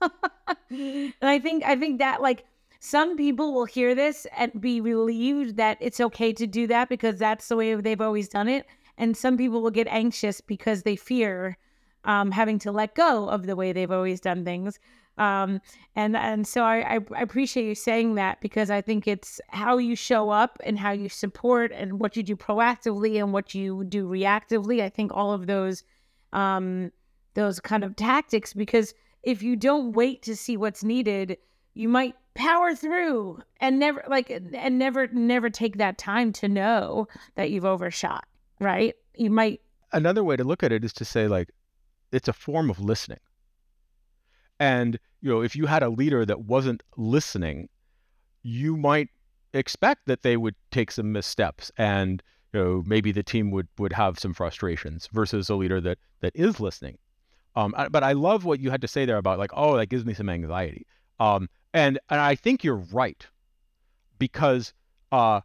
and 0.70 1.14
I 1.22 1.38
think 1.38 1.64
I 1.64 1.76
think 1.76 1.98
that 2.00 2.20
like 2.20 2.44
some 2.80 3.16
people 3.16 3.54
will 3.54 3.64
hear 3.64 3.94
this 3.94 4.26
and 4.36 4.60
be 4.60 4.80
relieved 4.80 5.56
that 5.56 5.78
it's 5.80 6.00
okay 6.00 6.32
to 6.32 6.48
do 6.48 6.66
that 6.66 6.88
because 6.88 7.16
that's 7.16 7.46
the 7.46 7.54
way 7.54 7.74
they've 7.76 8.00
always 8.00 8.28
done 8.28 8.48
it. 8.48 8.66
And 8.98 9.16
some 9.16 9.36
people 9.36 9.62
will 9.62 9.70
get 9.70 9.88
anxious 9.88 10.40
because 10.40 10.82
they 10.82 10.96
fear 10.96 11.56
um, 12.04 12.30
having 12.30 12.58
to 12.60 12.72
let 12.72 12.94
go 12.94 13.28
of 13.28 13.46
the 13.46 13.56
way 13.56 13.72
they've 13.72 13.90
always 13.90 14.20
done 14.20 14.44
things. 14.44 14.78
Um, 15.18 15.60
and 15.94 16.16
and 16.16 16.46
so 16.46 16.64
I, 16.64 16.98
I 17.14 17.20
appreciate 17.20 17.66
you 17.66 17.74
saying 17.74 18.14
that 18.14 18.40
because 18.40 18.70
I 18.70 18.80
think 18.80 19.06
it's 19.06 19.40
how 19.48 19.76
you 19.76 19.94
show 19.94 20.30
up 20.30 20.58
and 20.64 20.78
how 20.78 20.92
you 20.92 21.08
support 21.08 21.70
and 21.70 22.00
what 22.00 22.16
you 22.16 22.22
do 22.22 22.34
proactively 22.34 23.22
and 23.22 23.32
what 23.32 23.54
you 23.54 23.84
do 23.84 24.08
reactively. 24.08 24.80
I 24.80 24.88
think 24.88 25.12
all 25.12 25.32
of 25.32 25.46
those 25.46 25.84
um, 26.32 26.92
those 27.34 27.60
kind 27.60 27.84
of 27.84 27.94
tactics 27.94 28.54
because 28.54 28.94
if 29.22 29.42
you 29.42 29.54
don't 29.54 29.92
wait 29.92 30.22
to 30.22 30.34
see 30.34 30.56
what's 30.56 30.82
needed, 30.82 31.36
you 31.74 31.88
might 31.88 32.16
power 32.34 32.74
through 32.74 33.42
and 33.60 33.78
never 33.78 34.02
like 34.08 34.30
and 34.30 34.78
never 34.78 35.06
never 35.08 35.50
take 35.50 35.76
that 35.76 35.98
time 35.98 36.32
to 36.32 36.48
know 36.48 37.06
that 37.34 37.50
you've 37.50 37.66
overshot. 37.66 38.24
Right? 38.62 38.94
You 39.14 39.30
might. 39.30 39.60
Another 39.92 40.24
way 40.24 40.36
to 40.36 40.44
look 40.44 40.62
at 40.62 40.72
it 40.72 40.84
is 40.84 40.92
to 40.94 41.04
say 41.04 41.28
like 41.28 41.50
it's 42.12 42.28
a 42.28 42.32
form 42.32 42.70
of 42.70 42.80
listening 42.80 43.18
and 44.62 44.96
you 45.20 45.28
know, 45.28 45.42
if 45.42 45.56
you 45.56 45.66
had 45.66 45.82
a 45.82 45.88
leader 45.88 46.24
that 46.24 46.42
wasn't 46.42 46.84
listening, 46.96 47.68
you 48.44 48.76
might 48.76 49.08
expect 49.54 50.06
that 50.06 50.22
they 50.22 50.36
would 50.36 50.54
take 50.70 50.92
some 50.92 51.10
missteps 51.10 51.72
and 51.76 52.22
you 52.52 52.60
know 52.60 52.82
maybe 52.86 53.10
the 53.10 53.24
team 53.24 53.50
would 53.50 53.66
would 53.78 53.92
have 53.92 54.20
some 54.20 54.32
frustrations 54.32 55.08
versus 55.12 55.50
a 55.50 55.56
leader 55.56 55.80
that 55.80 55.98
that 56.20 56.32
is 56.36 56.60
listening. 56.60 56.96
Um, 57.56 57.74
but 57.90 58.04
I 58.04 58.12
love 58.12 58.44
what 58.44 58.60
you 58.60 58.70
had 58.70 58.80
to 58.82 58.88
say 58.88 59.04
there 59.04 59.16
about 59.16 59.40
like, 59.40 59.50
oh, 59.52 59.76
that 59.76 59.86
gives 59.86 60.04
me 60.04 60.14
some 60.14 60.28
anxiety. 60.28 60.86
Um, 61.18 61.48
and 61.74 61.98
and 62.08 62.20
I 62.20 62.36
think 62.36 62.62
you're 62.62 62.84
right 62.92 63.26
because 64.20 64.72
uh, 65.10 65.40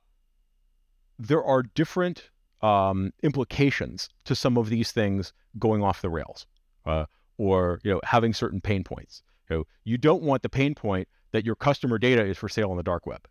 there 1.18 1.44
are 1.44 1.64
different 1.64 2.30
um, 2.62 3.12
implications 3.24 4.10
to 4.26 4.36
some 4.36 4.58
of 4.58 4.70
these 4.70 4.92
things 4.92 5.34
going 5.60 5.84
off 5.84 6.02
the 6.02 6.10
rails. 6.10 6.46
Uh, 6.86 7.06
or 7.38 7.80
you 7.84 7.92
know 7.92 8.02
having 8.04 8.34
certain 8.34 8.62
pain 8.62 8.84
points. 8.84 9.22
You 9.50 9.58
know, 9.58 9.64
you 9.84 9.98
don't 9.98 10.24
want 10.24 10.44
the 10.44 10.50
pain 10.50 10.76
point 10.76 11.08
that 11.32 11.46
your 11.46 11.56
customer 11.56 11.98
data 11.98 12.24
is 12.26 12.38
for 12.38 12.50
sale 12.50 12.72
on 12.72 12.78
the 12.78 12.84
dark 12.84 13.06
web. 13.06 13.28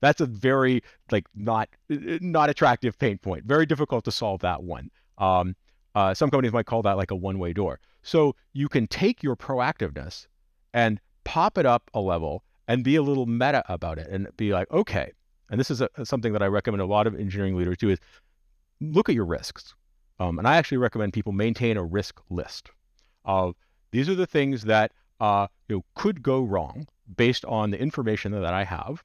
That's 0.00 0.20
a 0.20 0.26
very 0.26 0.82
like 1.10 1.26
not 1.34 1.68
not 1.88 2.50
attractive 2.50 2.98
pain 2.98 3.18
point. 3.18 3.44
Very 3.44 3.66
difficult 3.66 4.04
to 4.04 4.12
solve 4.12 4.40
that 4.40 4.62
one. 4.62 4.90
Um, 5.18 5.54
uh, 5.94 6.12
some 6.12 6.30
companies 6.30 6.52
might 6.52 6.66
call 6.66 6.82
that 6.82 6.96
like 6.96 7.12
a 7.12 7.16
one-way 7.16 7.52
door. 7.52 7.78
So 8.02 8.34
you 8.52 8.68
can 8.68 8.88
take 8.88 9.22
your 9.22 9.36
proactiveness 9.36 10.26
and 10.72 11.00
pop 11.22 11.56
it 11.56 11.66
up 11.66 11.88
a 11.94 12.00
level 12.00 12.42
and 12.66 12.82
be 12.82 12.96
a 12.96 13.02
little 13.02 13.26
meta 13.26 13.62
about 13.68 13.98
it 13.98 14.08
and 14.10 14.26
be 14.36 14.52
like, 14.52 14.68
okay. 14.72 15.12
And 15.50 15.60
this 15.60 15.70
is 15.70 15.80
a, 15.80 15.88
something 16.04 16.32
that 16.32 16.42
I 16.42 16.46
recommend 16.46 16.80
a 16.80 16.86
lot 16.86 17.06
of 17.06 17.14
engineering 17.14 17.56
leaders 17.56 17.76
do 17.78 17.90
is 17.90 18.00
look 18.92 19.08
at 19.08 19.14
your 19.14 19.24
risks. 19.24 19.74
Um, 20.20 20.38
and 20.38 20.46
I 20.46 20.56
actually 20.56 20.78
recommend 20.78 21.12
people 21.12 21.32
maintain 21.32 21.76
a 21.76 21.84
risk 21.84 22.20
list 22.30 22.70
of 23.24 23.54
these 23.90 24.08
are 24.08 24.14
the 24.14 24.26
things 24.26 24.62
that 24.62 24.92
uh, 25.20 25.46
you 25.68 25.76
know 25.76 25.84
could 25.94 26.22
go 26.22 26.42
wrong 26.42 26.86
based 27.16 27.44
on 27.44 27.70
the 27.70 27.80
information 27.80 28.32
that 28.32 28.54
I 28.54 28.64
have, 28.64 29.02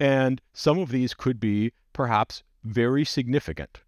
and 0.00 0.40
some 0.52 0.78
of 0.78 0.90
these 0.90 1.14
could 1.14 1.40
be 1.40 1.72
perhaps 1.92 2.42
very 2.64 3.04
significant. 3.04 3.80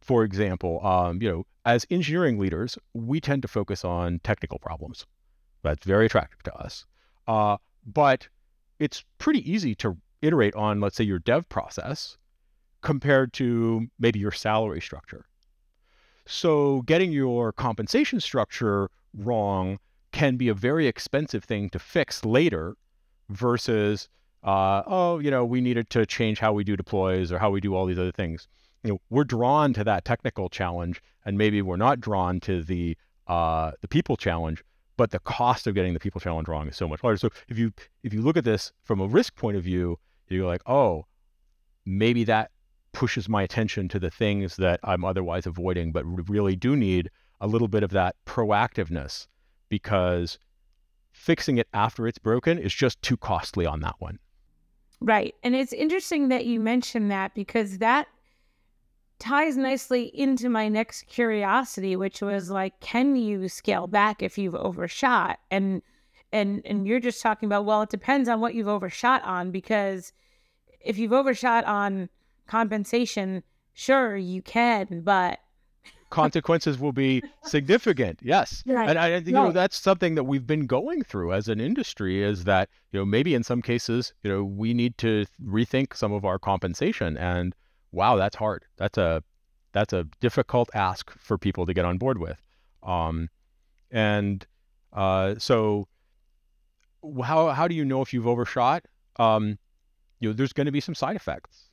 For 0.00 0.24
example, 0.24 0.84
um, 0.84 1.20
you 1.22 1.28
know, 1.28 1.46
as 1.64 1.86
engineering 1.90 2.38
leaders, 2.38 2.78
we 2.94 3.20
tend 3.20 3.42
to 3.42 3.48
focus 3.48 3.84
on 3.84 4.20
technical 4.24 4.58
problems. 4.58 5.06
That's 5.62 5.84
very 5.84 6.06
attractive 6.06 6.42
to 6.44 6.54
us. 6.54 6.86
Uh, 7.28 7.58
but 7.86 8.28
it's 8.78 9.04
pretty 9.18 9.48
easy 9.50 9.74
to 9.76 9.96
iterate 10.22 10.54
on, 10.54 10.80
let's 10.80 10.96
say, 10.96 11.04
your 11.04 11.18
dev 11.18 11.48
process 11.48 12.16
compared 12.82 13.32
to 13.34 13.88
maybe 13.98 14.18
your 14.18 14.32
salary 14.32 14.80
structure. 14.80 15.26
So 16.26 16.82
getting 16.82 17.12
your 17.12 17.52
compensation 17.52 18.20
structure 18.20 18.90
wrong 19.14 19.78
can 20.12 20.36
be 20.36 20.48
a 20.48 20.54
very 20.54 20.86
expensive 20.86 21.44
thing 21.44 21.70
to 21.70 21.78
fix 21.78 22.24
later 22.24 22.76
versus 23.28 24.08
uh, 24.42 24.82
oh, 24.86 25.18
you 25.18 25.30
know, 25.30 25.44
we 25.44 25.60
needed 25.60 25.90
to 25.90 26.06
change 26.06 26.38
how 26.38 26.52
we 26.52 26.64
do 26.64 26.76
deploys 26.76 27.30
or 27.30 27.38
how 27.38 27.50
we 27.50 27.60
do 27.60 27.74
all 27.74 27.84
these 27.84 27.98
other 27.98 28.12
things. 28.12 28.48
You 28.82 28.92
know, 28.92 29.00
we're 29.10 29.24
drawn 29.24 29.74
to 29.74 29.84
that 29.84 30.04
technical 30.04 30.48
challenge, 30.48 31.02
and 31.26 31.36
maybe 31.36 31.60
we're 31.60 31.76
not 31.76 32.00
drawn 32.00 32.40
to 32.40 32.62
the 32.62 32.96
uh, 33.26 33.72
the 33.82 33.88
people 33.88 34.16
challenge. 34.16 34.64
But 34.96 35.10
the 35.10 35.18
cost 35.18 35.66
of 35.66 35.74
getting 35.74 35.94
the 35.94 36.00
people 36.00 36.20
challenge 36.20 36.48
wrong 36.48 36.68
is 36.68 36.76
so 36.76 36.88
much 36.88 37.02
larger. 37.02 37.18
So 37.18 37.30
if 37.48 37.58
you 37.58 37.72
if 38.02 38.14
you 38.14 38.22
look 38.22 38.36
at 38.36 38.44
this 38.44 38.72
from 38.82 39.00
a 39.00 39.06
risk 39.06 39.36
point 39.36 39.56
of 39.56 39.64
view, 39.64 39.98
you're 40.28 40.46
like, 40.46 40.62
oh, 40.66 41.06
maybe 41.84 42.24
that 42.24 42.50
pushes 42.92 43.28
my 43.28 43.42
attention 43.42 43.88
to 43.88 43.98
the 43.98 44.10
things 44.10 44.56
that 44.56 44.80
I'm 44.84 45.04
otherwise 45.04 45.46
avoiding, 45.46 45.92
but 45.92 46.04
really 46.28 46.56
do 46.56 46.76
need 46.76 47.10
a 47.40 47.46
little 47.46 47.68
bit 47.68 47.82
of 47.82 47.90
that 47.90 48.16
proactiveness 48.26 49.26
because 49.68 50.38
fixing 51.12 51.58
it 51.58 51.68
after 51.72 52.06
it's 52.06 52.18
broken 52.18 52.58
is 52.58 52.74
just 52.74 53.00
too 53.02 53.16
costly 53.16 53.66
on 53.66 53.80
that 53.80 53.96
one. 53.98 54.18
Right. 55.00 55.34
And 55.42 55.54
it's 55.54 55.72
interesting 55.72 56.28
that 56.28 56.44
you 56.44 56.60
mentioned 56.60 57.10
that 57.10 57.34
because 57.34 57.78
that 57.78 58.06
ties 59.18 59.56
nicely 59.56 60.10
into 60.14 60.48
my 60.48 60.68
next 60.68 61.06
curiosity, 61.06 61.96
which 61.96 62.20
was 62.20 62.50
like, 62.50 62.78
can 62.80 63.16
you 63.16 63.48
scale 63.48 63.86
back 63.86 64.22
if 64.22 64.36
you've 64.36 64.54
overshot? 64.54 65.38
And 65.50 65.82
and 66.32 66.62
and 66.64 66.86
you're 66.86 67.00
just 67.00 67.22
talking 67.22 67.46
about, 67.46 67.64
well, 67.64 67.82
it 67.82 67.90
depends 67.90 68.28
on 68.28 68.40
what 68.40 68.54
you've 68.54 68.68
overshot 68.68 69.22
on, 69.24 69.50
because 69.50 70.12
if 70.80 70.98
you've 70.98 71.12
overshot 71.12 71.64
on 71.64 72.08
compensation, 72.50 73.44
sure 73.72 74.16
you 74.16 74.42
can, 74.42 75.02
but 75.02 75.38
consequences 76.10 76.80
will 76.80 76.92
be 76.92 77.22
significant. 77.44 78.18
Yes, 78.22 78.64
right. 78.66 78.90
and 78.90 78.98
I 78.98 79.10
think 79.12 79.28
you 79.28 79.32
know 79.32 79.52
that's 79.52 79.78
something 79.78 80.16
that 80.16 80.24
we've 80.24 80.46
been 80.46 80.66
going 80.66 81.04
through 81.04 81.32
as 81.32 81.48
an 81.48 81.60
industry. 81.60 82.22
Is 82.22 82.44
that 82.44 82.68
you 82.92 82.98
know 82.98 83.06
maybe 83.06 83.34
in 83.34 83.44
some 83.44 83.62
cases 83.62 84.12
you 84.22 84.30
know 84.30 84.42
we 84.42 84.74
need 84.74 84.98
to 84.98 85.24
rethink 85.44 85.94
some 85.94 86.12
of 86.12 86.24
our 86.24 86.38
compensation. 86.38 87.16
And 87.16 87.54
wow, 87.92 88.16
that's 88.16 88.36
hard. 88.36 88.64
That's 88.76 88.98
a 88.98 89.22
that's 89.72 89.92
a 89.92 90.04
difficult 90.20 90.68
ask 90.74 91.10
for 91.18 91.38
people 91.38 91.64
to 91.66 91.72
get 91.72 91.84
on 91.84 91.98
board 91.98 92.18
with. 92.18 92.42
Um, 92.82 93.28
and 93.92 94.44
uh, 94.92 95.36
so 95.38 95.86
how 97.22 97.50
how 97.50 97.68
do 97.68 97.74
you 97.76 97.84
know 97.84 98.02
if 98.02 98.12
you've 98.12 98.26
overshot? 98.26 98.84
Um, 99.16 99.58
you 100.18 100.28
know, 100.28 100.32
there's 100.32 100.52
going 100.52 100.66
to 100.66 100.72
be 100.72 100.80
some 100.80 100.94
side 100.94 101.16
effects. 101.16 101.69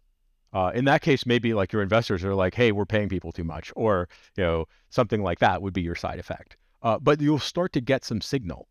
Uh, 0.54 0.72
in 0.74 0.86
that 0.86 1.02
case, 1.02 1.26
maybe 1.26 1.54
like 1.54 1.74
your 1.74 1.82
investors 1.82 2.24
are 2.24 2.34
like, 2.34 2.54
"Hey, 2.56 2.72
we're 2.72 2.86
paying 2.86 3.10
people 3.10 3.32
too 3.32 3.44
much," 3.44 3.72
or 3.76 4.08
you 4.38 4.44
know, 4.44 4.66
something 4.90 5.22
like 5.22 5.40
that 5.40 5.62
would 5.62 5.74
be 5.74 5.82
your 5.82 5.96
side 5.96 6.20
effect. 6.20 6.58
Uh, 6.82 6.98
but 7.00 7.20
you'll 7.22 7.40
start 7.40 7.74
to 7.74 7.82
get 7.82 8.06
some 8.06 8.22
signal 8.22 8.68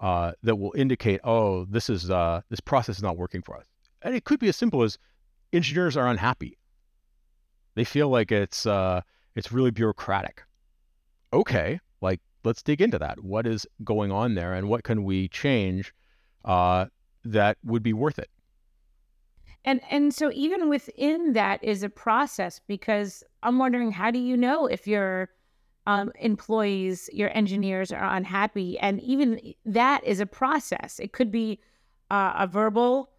uh, 0.00 0.32
that 0.42 0.56
will 0.56 0.72
indicate, 0.76 1.20
"Oh, 1.24 1.64
this 1.66 1.88
is 1.88 2.10
uh, 2.10 2.40
this 2.50 2.60
process 2.60 2.96
is 2.96 3.02
not 3.02 3.16
working 3.16 3.42
for 3.42 3.56
us." 3.56 3.66
And 4.02 4.14
it 4.14 4.24
could 4.24 4.40
be 4.40 4.48
as 4.48 4.56
simple 4.56 4.82
as 4.82 4.98
engineers 5.52 5.96
are 5.96 6.08
unhappy. 6.08 6.58
They 7.74 7.84
feel 7.84 8.08
like 8.08 8.32
it's 8.32 8.66
uh, 8.66 9.02
it's 9.36 9.52
really 9.52 9.70
bureaucratic. 9.70 10.42
Okay, 11.32 11.80
like 12.00 12.20
let's 12.44 12.62
dig 12.62 12.80
into 12.80 12.98
that. 12.98 13.22
What 13.22 13.46
is 13.46 13.66
going 13.84 14.10
on 14.10 14.34
there, 14.34 14.54
and 14.54 14.68
what 14.68 14.84
can 14.84 15.04
we 15.04 15.28
change 15.28 15.94
uh, 16.44 16.86
that 17.24 17.58
would 17.64 17.82
be 17.82 17.92
worth 17.92 18.18
it? 18.18 18.30
And 19.64 19.80
and 19.90 20.14
so 20.14 20.30
even 20.32 20.68
within 20.68 21.34
that 21.34 21.62
is 21.62 21.82
a 21.82 21.88
process 21.88 22.60
because 22.66 23.22
I'm 23.42 23.58
wondering 23.58 23.92
how 23.92 24.10
do 24.10 24.18
you 24.18 24.36
know 24.36 24.66
if 24.66 24.86
your 24.86 25.30
um, 25.86 26.12
employees, 26.20 27.10
your 27.12 27.34
engineers 27.36 27.92
are 27.92 28.04
unhappy, 28.16 28.78
and 28.78 29.00
even 29.00 29.54
that 29.64 30.04
is 30.04 30.20
a 30.20 30.26
process. 30.26 30.98
It 30.98 31.12
could 31.12 31.30
be 31.30 31.60
uh, 32.10 32.32
a 32.38 32.46
verbal 32.46 33.10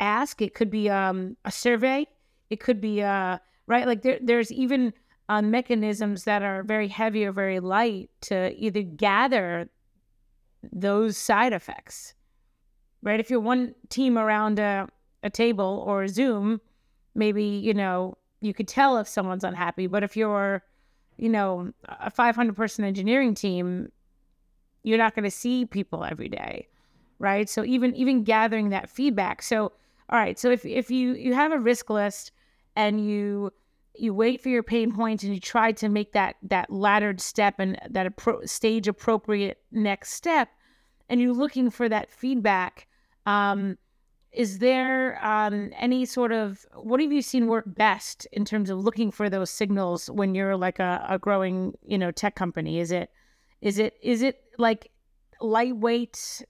ask, 0.00 0.42
it 0.42 0.54
could 0.54 0.70
be 0.70 0.90
um, 0.90 1.36
a 1.44 1.50
survey, 1.50 2.06
it 2.50 2.60
could 2.60 2.80
be 2.80 3.02
uh, 3.02 3.38
right? 3.66 3.86
Like 3.86 4.02
there, 4.02 4.18
there's 4.20 4.52
even 4.52 4.92
uh, 5.28 5.40
mechanisms 5.40 6.24
that 6.24 6.42
are 6.42 6.62
very 6.62 6.88
heavy 6.88 7.24
or 7.24 7.32
very 7.32 7.60
light 7.60 8.10
to 8.22 8.54
either 8.56 8.82
gather 8.82 9.70
those 10.72 11.16
side 11.16 11.52
effects 11.52 12.14
right? 13.04 13.20
If 13.20 13.30
you're 13.30 13.38
one 13.38 13.74
team 13.90 14.18
around 14.18 14.58
a 14.58 14.88
a 15.24 15.30
table 15.30 15.82
or 15.86 16.06
Zoom, 16.06 16.60
maybe, 17.14 17.44
you 17.44 17.74
know, 17.74 18.16
you 18.40 18.54
could 18.54 18.68
tell 18.68 18.98
if 18.98 19.08
someone's 19.08 19.42
unhappy. 19.42 19.88
But 19.88 20.04
if 20.04 20.16
you're, 20.16 20.62
you 21.16 21.28
know, 21.28 21.72
a 21.88 22.10
500 22.10 22.54
person 22.54 22.84
engineering 22.84 23.34
team, 23.34 23.90
you're 24.84 24.98
not 24.98 25.14
going 25.14 25.24
to 25.24 25.30
see 25.30 25.64
people 25.64 26.04
every 26.04 26.28
day. 26.28 26.68
Right. 27.18 27.48
So 27.48 27.64
even, 27.64 27.96
even 27.96 28.22
gathering 28.22 28.68
that 28.68 28.90
feedback. 28.90 29.42
So, 29.42 29.72
all 30.10 30.18
right. 30.18 30.38
So 30.38 30.50
if, 30.50 30.64
if 30.64 30.90
you, 30.90 31.14
you 31.14 31.32
have 31.32 31.52
a 31.52 31.58
risk 31.58 31.88
list 31.88 32.32
and 32.76 33.08
you, 33.08 33.50
you 33.96 34.12
wait 34.12 34.42
for 34.42 34.48
your 34.48 34.62
pain 34.62 34.92
points 34.92 35.22
and 35.22 35.32
you 35.32 35.40
try 35.40 35.72
to 35.72 35.88
make 35.88 36.12
that, 36.12 36.36
that 36.42 36.70
laddered 36.70 37.20
step 37.20 37.54
and 37.58 37.78
that 37.88 38.14
appro- 38.14 38.46
stage 38.48 38.88
appropriate 38.88 39.58
next 39.70 40.10
step, 40.10 40.48
and 41.08 41.20
you're 41.20 41.32
looking 41.32 41.70
for 41.70 41.88
that 41.88 42.10
feedback, 42.10 42.88
um, 43.26 43.78
is 44.34 44.58
there 44.58 45.24
um, 45.24 45.70
any 45.78 46.04
sort 46.04 46.32
of 46.32 46.66
what 46.74 47.00
have 47.00 47.12
you 47.12 47.22
seen 47.22 47.46
work 47.46 47.64
best 47.66 48.26
in 48.32 48.44
terms 48.44 48.68
of 48.68 48.78
looking 48.78 49.10
for 49.10 49.30
those 49.30 49.50
signals 49.50 50.10
when 50.10 50.34
you're 50.34 50.56
like 50.56 50.78
a, 50.78 51.04
a 51.08 51.18
growing 51.18 51.74
you 51.86 51.96
know 51.96 52.10
tech 52.10 52.34
company? 52.34 52.80
Is 52.80 52.90
it 52.90 53.10
is 53.60 53.78
it 53.78 53.94
is 54.02 54.22
it 54.22 54.42
like 54.58 54.90
lightweight 55.40 56.42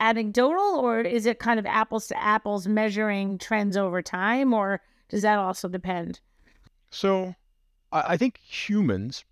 anecdotal 0.00 0.80
or 0.80 1.00
is 1.00 1.26
it 1.26 1.38
kind 1.38 1.58
of 1.58 1.66
apples 1.66 2.06
to 2.08 2.20
apples 2.22 2.66
measuring 2.66 3.38
trends 3.38 3.76
over 3.76 4.02
time 4.02 4.52
or 4.52 4.80
does 5.08 5.22
that 5.22 5.38
also 5.38 5.68
depend? 5.68 6.20
So 6.90 7.34
i 7.94 8.16
think 8.16 8.38
humans 8.38 9.22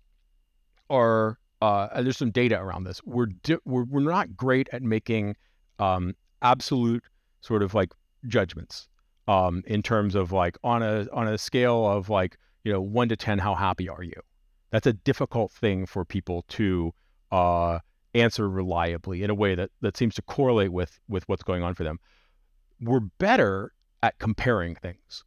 are 0.91 1.39
uh, 1.61 2.01
there's 2.01 2.17
some 2.17 2.31
data 2.31 2.59
around 2.59 2.85
this. 2.85 3.01
We're, 3.05 3.27
di- 3.27 3.59
we're 3.65 3.83
we're 3.83 4.01
not 4.01 4.35
great 4.35 4.67
at 4.71 4.81
making 4.81 5.35
um, 5.77 6.15
absolute 6.41 7.03
sort 7.41 7.61
of 7.61 7.73
like 7.73 7.91
judgments 8.27 8.87
um, 9.27 9.63
in 9.67 9.81
terms 9.81 10.15
of 10.15 10.31
like 10.31 10.57
on 10.63 10.83
a 10.83 11.07
on 11.13 11.27
a 11.27 11.37
scale 11.37 11.87
of 11.87 12.09
like 12.09 12.37
you 12.63 12.71
know 12.71 12.81
one 12.81 13.09
to 13.09 13.15
ten, 13.15 13.39
how 13.39 13.55
happy 13.55 13.87
are 13.89 14.03
you? 14.03 14.19
That's 14.71 14.87
a 14.87 14.93
difficult 14.93 15.51
thing 15.51 15.85
for 15.85 16.05
people 16.05 16.45
to 16.49 16.93
uh, 17.31 17.79
answer 18.13 18.49
reliably 18.49 19.23
in 19.23 19.29
a 19.29 19.35
way 19.35 19.55
that 19.55 19.69
that 19.81 19.97
seems 19.97 20.15
to 20.15 20.21
correlate 20.23 20.71
with 20.71 20.99
with 21.07 21.27
what's 21.27 21.43
going 21.43 21.63
on 21.63 21.75
for 21.75 21.83
them. 21.83 21.99
We're 22.81 22.99
better 22.99 23.73
at 24.03 24.17
comparing 24.19 24.75
things. 24.75 25.23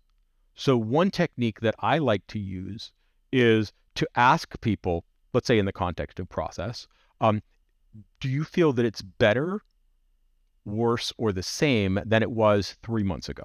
So 0.55 0.77
one 0.77 1.11
technique 1.11 1.61
that 1.61 1.75
I 1.81 1.99
like 1.99 2.27
to 2.29 2.39
use 2.39 2.93
is 3.33 3.73
to 3.97 4.09
ask 4.17 4.61
people, 4.61 5.05
let's 5.33 5.47
say 5.47 5.59
in 5.59 5.67
the 5.67 5.73
context 5.73 6.21
of 6.21 6.29
process, 6.29 6.87
um, 7.21 7.43
do 8.21 8.29
you 8.29 8.45
feel 8.45 8.73
that 8.73 8.85
it's 8.85 9.03
better 9.03 9.61
worse, 10.65 11.13
or 11.19 11.33
the 11.33 11.43
same 11.43 11.99
than 12.05 12.23
it 12.23 12.31
was 12.31 12.77
three 12.83 13.03
months 13.03 13.29
ago. 13.29 13.45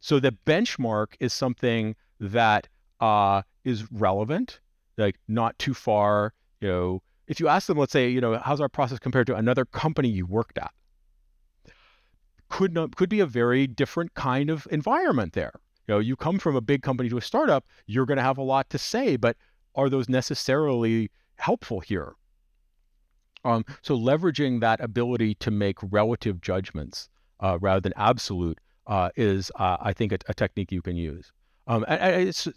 So 0.00 0.20
the 0.20 0.32
benchmark 0.46 1.14
is 1.20 1.32
something 1.32 1.96
that 2.20 2.68
uh, 3.00 3.42
is 3.64 3.90
relevant, 3.90 4.60
like 4.96 5.16
not 5.26 5.58
too 5.58 5.74
far. 5.74 6.32
You 6.60 6.68
know, 6.68 7.02
if 7.26 7.40
you 7.40 7.48
ask 7.48 7.66
them, 7.66 7.78
let's 7.78 7.92
say, 7.92 8.08
you 8.08 8.20
know, 8.20 8.38
how's 8.38 8.60
our 8.60 8.68
process 8.68 8.98
compared 8.98 9.26
to 9.26 9.36
another 9.36 9.64
company 9.64 10.08
you 10.08 10.26
worked 10.26 10.58
at? 10.58 10.72
Could 12.48 12.72
not 12.72 12.96
could 12.96 13.10
be 13.10 13.20
a 13.20 13.26
very 13.26 13.66
different 13.66 14.14
kind 14.14 14.48
of 14.48 14.66
environment 14.70 15.34
there. 15.34 15.52
You 15.86 15.94
know, 15.94 15.98
you 15.98 16.16
come 16.16 16.38
from 16.38 16.56
a 16.56 16.60
big 16.60 16.82
company 16.82 17.08
to 17.10 17.18
a 17.18 17.22
startup, 17.22 17.66
you're 17.86 18.06
going 18.06 18.16
to 18.16 18.22
have 18.22 18.38
a 18.38 18.42
lot 18.42 18.70
to 18.70 18.78
say, 18.78 19.16
but 19.16 19.36
are 19.74 19.88
those 19.88 20.08
necessarily 20.08 21.10
helpful 21.36 21.80
here? 21.80 22.14
Um, 23.44 23.64
so 23.82 23.96
leveraging 23.96 24.60
that 24.60 24.80
ability 24.80 25.34
to 25.36 25.50
make 25.50 25.76
relative 25.82 26.40
judgments 26.40 27.08
uh, 27.40 27.58
rather 27.60 27.80
than 27.80 27.92
absolute 27.96 28.58
uh, 28.86 29.10
is, 29.16 29.50
uh, 29.56 29.76
I 29.80 29.92
think, 29.92 30.12
a, 30.12 30.18
a, 30.28 30.34
technique 30.34 30.72
you 30.72 30.82
can 30.82 30.96
use. 30.96 31.30
Um, 31.66 31.84
and, 31.86 32.00
and 32.00 32.28
it's 32.28 32.48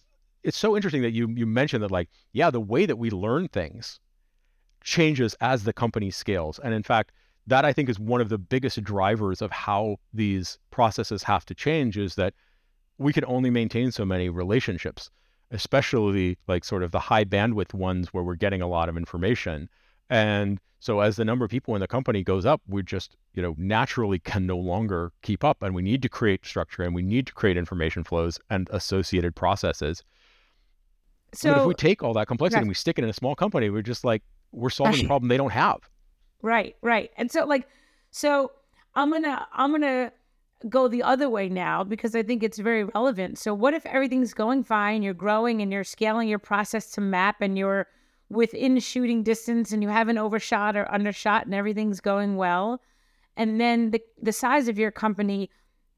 it's 0.44 0.58
so 0.58 0.76
interesting 0.76 1.02
that 1.02 1.12
you 1.12 1.30
you 1.36 1.46
mentioned 1.46 1.84
that 1.84 1.92
like 1.92 2.10
yeah, 2.34 2.50
the 2.50 2.62
way 2.62 2.86
that 2.86 2.96
we 2.96 3.12
learn 3.12 3.48
things 3.48 4.00
changes 4.84 5.36
as 5.42 5.64
the 5.64 5.74
company 5.74 6.10
scales, 6.10 6.58
and 6.60 6.74
in 6.74 6.84
fact, 6.84 7.12
that 7.48 7.66
I 7.66 7.74
think 7.74 7.90
is 7.90 8.00
one 8.00 8.22
of 8.22 8.30
the 8.30 8.38
biggest 8.38 8.84
drivers 8.84 9.42
of 9.42 9.52
how 9.52 9.98
these 10.14 10.58
processes 10.72 11.24
have 11.24 11.46
to 11.46 11.56
change 11.56 11.98
is 11.98 12.16
that 12.16 12.34
we 12.98 13.14
can 13.14 13.26
only 13.26 13.50
maintain 13.50 13.92
so 13.92 14.06
many 14.06 14.30
relationships, 14.30 15.10
especially 15.50 16.38
like 16.48 16.64
sort 16.64 16.84
of 16.84 16.92
the 16.92 17.00
high 17.00 17.26
bandwidth 17.26 17.74
ones 17.74 18.14
where 18.14 18.24
we're 18.24 18.36
getting 18.36 18.62
a 18.62 18.68
lot 18.68 18.90
of 18.90 18.98
information. 18.98 19.70
And 20.12 20.60
so 20.80 21.00
as 21.00 21.16
the 21.16 21.24
number 21.26 21.46
of 21.46 21.50
people 21.50 21.74
in 21.74 21.82
the 21.82 21.88
company 21.88 22.22
goes 22.22 22.46
up, 22.46 22.62
we 22.68 22.84
just, 22.84 23.16
you 23.34 23.42
know, 23.42 23.56
naturally 23.58 24.20
can 24.20 24.46
no 24.46 24.58
longer 24.58 25.14
keep 25.22 25.44
up 25.44 25.64
and 25.64 25.74
we 25.74 25.82
need 25.82 26.02
to 26.02 26.10
create 26.10 26.46
structure 26.46 26.84
and 26.84 26.94
we 26.94 27.02
need 27.02 27.26
to 27.28 27.34
create 27.34 27.56
information 27.56 28.04
flows 28.04 28.38
and 28.50 28.70
associated 28.72 29.34
processes. 29.36 30.04
So 31.34 31.54
but 31.54 31.62
if 31.62 31.68
we 31.68 31.74
take 31.76 32.04
all 32.04 32.14
that 32.14 32.28
complexity 32.28 32.58
right. 32.58 32.64
and 32.64 32.68
we 32.68 32.76
stick 32.76 33.00
it 33.00 33.06
in 33.06 33.10
a 33.10 33.14
small 33.14 33.36
company, 33.36 33.70
we're 33.70 33.82
just 33.82 34.04
like 34.04 34.22
we're 34.52 34.70
solving 34.70 34.96
right. 34.96 35.06
a 35.06 35.08
problem 35.08 35.30
they 35.30 35.38
don't 35.38 35.52
have. 35.52 35.80
Right, 36.42 36.76
right. 36.82 37.10
And 37.16 37.32
so 37.32 37.46
like 37.46 37.70
so 38.10 38.52
I'm 38.96 39.10
going 39.12 39.24
to 39.24 39.48
I'm 39.54 39.70
going 39.70 39.82
to 39.82 40.12
go 40.68 40.90
the 40.90 41.04
other 41.04 41.30
way 41.30 41.48
now 41.48 41.86
because 41.86 42.16
I 42.16 42.24
think 42.24 42.44
it's 42.44 42.60
very 42.60 42.84
relevant. 42.84 43.38
So 43.38 43.54
what 43.54 43.74
if 43.74 43.86
everything's 43.86 44.34
going 44.34 44.66
fine, 44.66 45.04
you're 45.04 45.14
growing 45.14 45.62
and 45.62 45.72
you're 45.72 45.86
scaling 45.86 46.28
your 46.28 46.40
process 46.40 46.92
to 46.92 47.02
map 47.02 47.38
and 47.40 47.58
you're 47.58 47.88
within 48.32 48.80
shooting 48.80 49.24
distance 49.24 49.72
and 49.72 49.84
you 49.84 49.90
haven't 49.90 50.18
overshot 50.18 50.78
or 50.78 50.90
undershot 50.90 51.46
and 51.46 51.54
everything's 51.54 52.00
going 52.00 52.38
well. 52.38 52.82
And 53.36 53.60
then 53.60 53.92
the, 53.92 54.02
the 54.22 54.32
size 54.32 54.68
of 54.68 54.80
your 54.80 54.92
company 54.92 55.50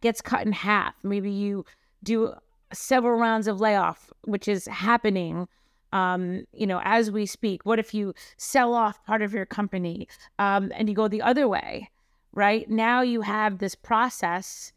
gets 0.02 0.22
cut 0.22 0.46
in 0.46 0.52
half. 0.52 0.96
Maybe 1.04 1.32
you 1.32 1.66
do 2.02 2.34
several 2.74 3.20
rounds 3.20 3.48
of 3.48 3.60
layoff, 3.60 4.12
which 4.24 4.48
is 4.48 4.66
happening, 4.68 5.48
um, 5.92 6.46
you 6.54 6.66
know, 6.66 6.82
as 6.84 7.12
we 7.12 7.26
speak. 7.26 7.66
What 7.66 7.80
if 7.80 7.94
you 7.94 8.14
sell 8.38 8.74
off 8.74 9.04
part 9.06 9.22
of 9.22 9.34
your 9.34 9.46
company 9.46 10.08
um, 10.40 10.72
and 10.76 10.90
you 10.90 10.96
go 10.96 11.08
the 11.08 11.22
other 11.22 11.48
way, 11.48 11.90
right? 12.34 12.68
Now 12.70 13.02
you 13.02 13.22
have 13.22 13.60
this 13.60 13.76
process 13.76 14.74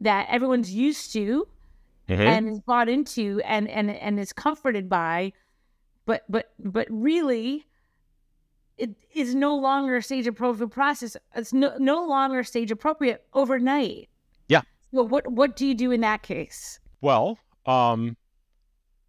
that 0.00 0.26
everyone's 0.28 0.72
used 0.72 1.12
to 1.12 1.46
mm-hmm. 2.08 2.20
and 2.20 2.48
is 2.48 2.60
bought 2.60 2.88
into 2.88 3.40
and, 3.44 3.68
and, 3.68 3.90
and 3.90 4.18
is 4.18 4.32
comforted 4.32 4.88
by 4.88 5.32
but 6.06 6.24
but 6.28 6.52
but 6.58 6.86
really 6.90 7.66
it 8.78 8.90
is 9.14 9.34
no 9.34 9.56
longer 9.56 10.00
stage 10.00 10.26
appropriate 10.26 10.68
process. 10.68 11.16
It's 11.34 11.52
no, 11.52 11.74
no 11.78 12.04
longer 12.06 12.44
stage 12.44 12.70
appropriate 12.70 13.24
overnight. 13.32 14.08
Yeah. 14.48 14.62
Well 14.92 15.08
what 15.08 15.30
what 15.30 15.56
do 15.56 15.66
you 15.66 15.74
do 15.74 15.90
in 15.90 16.00
that 16.00 16.22
case? 16.22 16.80
Well 17.00 17.38
um 17.66 18.16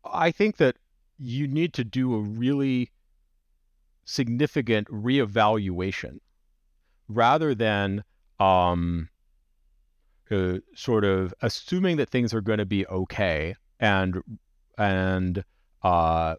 i 0.03 0.31
think 0.31 0.57
that 0.57 0.75
you 1.19 1.47
need 1.47 1.73
to 1.73 1.83
do 1.83 2.15
a 2.15 2.19
really 2.19 2.91
significant 4.05 4.87
reevaluation 4.87 6.19
rather 7.07 7.55
than 7.55 8.03
um 8.39 9.09
uh, 10.29 10.57
sort 10.75 11.05
of 11.05 11.33
assuming 11.41 11.97
that 11.97 12.09
things 12.09 12.33
are 12.33 12.41
going 12.41 12.59
to 12.59 12.65
be 12.65 12.85
okay 12.87 13.55
and 13.79 14.21
and 14.77 15.43
uh 15.83 16.35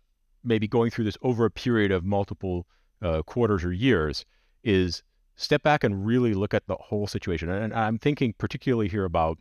maybe 0.49 0.67
going 0.67 0.91
through 0.91 1.05
this 1.05 1.19
over 1.23 1.45
a 1.45 1.51
period 1.51 1.93
of 1.93 2.05
multiple 2.05 2.67
uh, 3.03 3.23
quarters 3.23 3.65
or 3.65 3.73
years 3.73 4.25
is 4.65 5.03
step 5.37 5.63
back 5.63 5.85
and 5.85 6.05
really 6.05 6.35
look 6.35 6.53
at 6.53 6.67
the 6.67 6.77
whole 6.77 7.07
situation. 7.07 7.49
And 7.49 7.73
I'm 7.73 7.99
thinking 7.99 8.35
particularly 8.39 8.89
here 8.89 9.05
about, 9.05 9.39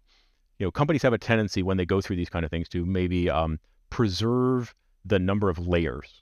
you 0.60 0.66
know, 0.66 0.72
companies 0.72 1.02
have 1.02 1.14
a 1.14 1.18
tendency 1.18 1.64
when 1.64 1.78
they 1.78 1.86
go 1.86 2.02
through 2.02 2.18
these 2.18 2.30
kind 2.30 2.46
of 2.46 2.52
things 2.52 2.70
to 2.70 2.86
maybe 2.86 3.30
um, 3.30 3.60
preserve 3.90 4.76
the 5.06 5.18
number 5.18 5.50
of 5.50 5.68
layers. 5.68 6.22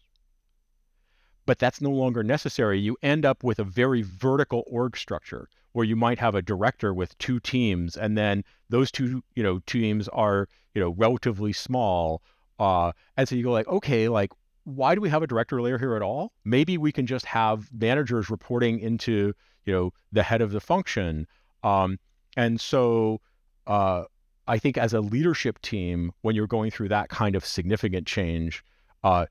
But 1.46 1.60
that's 1.60 1.82
no 1.82 1.92
longer 1.92 2.24
necessary. 2.24 2.80
You 2.80 2.98
end 3.04 3.26
up 3.26 3.44
with 3.44 3.60
a 3.60 3.64
very 3.64 4.02
vertical 4.02 4.64
org 4.68 4.98
structure 4.98 5.48
where 5.74 5.86
you 5.86 5.96
might 5.96 6.20
have 6.20 6.36
a 6.36 6.42
director 6.42 6.94
with 6.94 7.18
two 7.18 7.40
teams, 7.40 7.98
and 7.98 8.18
then 8.18 8.44
those 8.70 8.92
two, 8.92 9.22
you 9.36 9.44
know, 9.44 9.60
teams 9.68 10.08
are, 10.10 10.48
you 10.74 10.82
know, 10.82 10.92
relatively 10.92 11.52
small. 11.52 12.22
Uh, 12.58 12.94
and 13.18 13.28
so 13.28 13.36
you 13.36 13.44
go 13.44 13.52
like, 13.52 13.68
okay, 13.68 14.08
like 14.08 14.32
why 14.66 14.96
do 14.96 15.02
we 15.02 15.10
have 15.10 15.24
a 15.24 15.28
director 15.28 15.62
layer 15.62 15.78
here 15.78 15.96
at 15.96 16.02
all? 16.02 16.34
Maybe 16.44 16.78
we 16.78 16.92
can 16.92 17.06
just 17.06 17.26
have 17.26 17.70
managers 17.72 18.30
reporting 18.30 18.80
into 18.80 19.34
you 19.64 19.74
know 19.74 19.94
the 20.12 20.24
head 20.24 20.42
of 20.42 20.52
the 20.52 20.60
function. 20.60 21.28
Um, 21.64 21.98
and 22.36 22.60
so 22.60 23.22
uh, 23.68 24.04
I 24.48 24.58
think 24.60 24.78
as 24.78 24.94
a 24.94 25.02
leadership 25.02 25.62
team, 25.62 26.12
when 26.22 26.36
you're 26.36 26.48
going 26.48 26.72
through 26.72 26.90
that 26.90 27.10
kind 27.10 27.36
of 27.36 27.46
significant 27.46 28.06
change, 28.06 28.64
uh, 29.04 29.28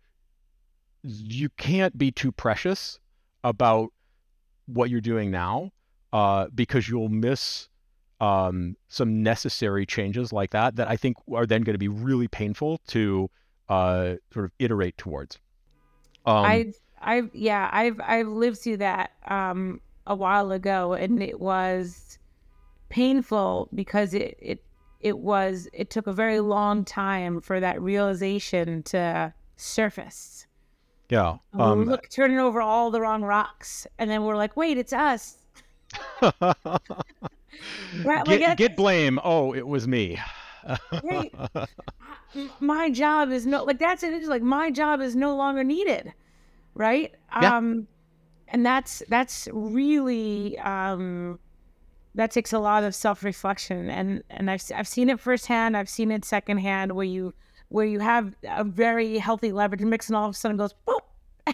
you 1.03 1.51
can't 1.51 1.97
be 1.99 2.11
too 2.11 2.33
precious 2.33 2.99
about 3.42 3.90
what 4.66 4.88
you're 4.88 5.01
doing 5.01 5.31
now 5.31 5.70
uh, 6.12 6.47
because 6.55 6.88
you'll 6.88 7.11
miss 7.11 7.68
um, 8.20 8.77
some 8.88 9.23
necessary 9.23 9.85
changes 9.85 10.33
like 10.33 10.51
that 10.51 10.77
that 10.77 10.88
I 10.88 10.97
think 10.97 11.16
are 11.33 11.44
then 11.44 11.62
going 11.62 11.75
to 11.75 11.79
be 11.79 11.88
really 11.88 12.29
painful 12.29 12.81
to 12.88 13.29
uh, 13.68 14.14
sort 14.33 14.46
of 14.46 14.53
iterate 14.59 14.96
towards. 14.96 15.38
Um, 16.27 16.44
I've, 16.44 16.74
I've, 17.00 17.31
yeah, 17.35 17.68
I've, 17.72 18.00
I've 18.03 18.29
lived 18.29 18.59
through 18.59 18.79
that 18.79 19.12
um, 19.27 19.81
a 20.07 20.14
while 20.14 20.53
ago, 20.53 20.94
and 20.94 21.22
it 21.22 21.40
was 21.40 22.18
painful 22.88 23.68
because 23.74 24.14
it, 24.14 24.37
it, 24.40 24.64
it 25.00 25.18
was, 25.18 25.68
it 25.72 25.90
took 25.90 26.07
a 26.07 26.12
very 26.12 26.40
long 26.40 26.85
time 26.85 27.40
for 27.40 27.61
that 27.61 27.81
realization 27.81 28.83
to 28.85 29.33
surface. 29.57 30.46
Yeah. 31.11 31.37
Um, 31.53 31.81
we 31.81 31.85
look 31.85 32.09
turning 32.09 32.38
over 32.38 32.62
all 32.62 32.90
the 32.90 33.00
wrong 33.00 33.22
rocks, 33.22 33.87
and 33.98 34.11
then 34.11 34.24
we're 34.24 34.37
like, 34.37 34.57
"Wait, 34.57 34.79
it's 34.79 34.92
us." 34.92 35.37
right, 36.22 36.57
get, 38.24 38.57
get 38.57 38.77
blame. 38.77 39.20
Oh, 39.22 39.55
it 39.55 39.66
was 39.66 39.87
me. 39.87 40.18
Right 41.03 41.35
my 42.61 42.90
job 42.90 43.31
is 43.31 43.46
no 43.46 43.64
like 43.64 43.79
that's 43.79 44.03
it. 44.03 44.12
It's 44.12 44.29
like 44.29 44.42
my 44.42 44.70
job 44.70 45.00
is 45.00 45.14
no 45.14 45.37
longer 45.37 45.64
needed, 45.64 46.12
right? 46.74 47.14
Yeah. 47.40 47.57
Um, 47.57 47.87
and 48.48 48.64
that's 48.64 49.03
that's 49.09 49.48
really 49.53 50.59
um, 50.59 51.38
that 52.14 52.31
takes 52.31 52.53
a 52.53 52.59
lot 52.59 52.85
of 52.85 52.94
self 52.94 53.24
reflection, 53.24 53.90
and 53.90 54.22
and 54.31 54.50
I've 54.50 54.62
I've 54.74 54.88
seen 54.88 55.11
it 55.11 55.20
firsthand. 55.20 55.77
I've 55.77 55.88
seen 55.88 56.11
it 56.11 56.24
secondhand 56.24 56.92
where 56.92 57.07
you 57.07 57.35
where 57.68 57.87
you 57.87 58.00
have 58.00 58.35
a 58.44 58.64
very 58.64 59.18
healthy 59.18 59.53
leverage 59.53 59.83
mix, 59.83 60.09
and 60.09 60.16
all 60.16 60.29
of 60.29 60.35
a 60.35 60.38
sudden 60.38 60.57
goes 60.57 60.74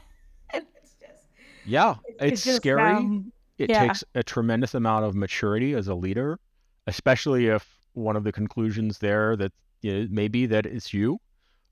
it's 0.53 0.95
just 1.01 1.29
yeah, 1.65 1.97
it's, 2.07 2.33
it's 2.33 2.45
just, 2.45 2.57
scary. 2.57 2.83
Um, 2.83 3.33
it 3.59 3.71
yeah. 3.71 3.87
takes 3.87 4.03
a 4.15 4.23
tremendous 4.23 4.75
amount 4.75 5.05
of 5.05 5.15
maturity 5.15 5.75
as 5.75 5.89
a 5.89 5.95
leader, 5.95 6.39
especially 6.87 7.49
if 7.49 7.80
one 7.95 8.17
of 8.17 8.25
the 8.25 8.33
conclusions 8.33 8.99
there 8.99 9.37
that 9.37 9.53
you 9.83 9.93
know, 9.93 10.09
maybe 10.11 10.47
that 10.47 10.67
it's 10.67 10.93
you, 10.93 11.19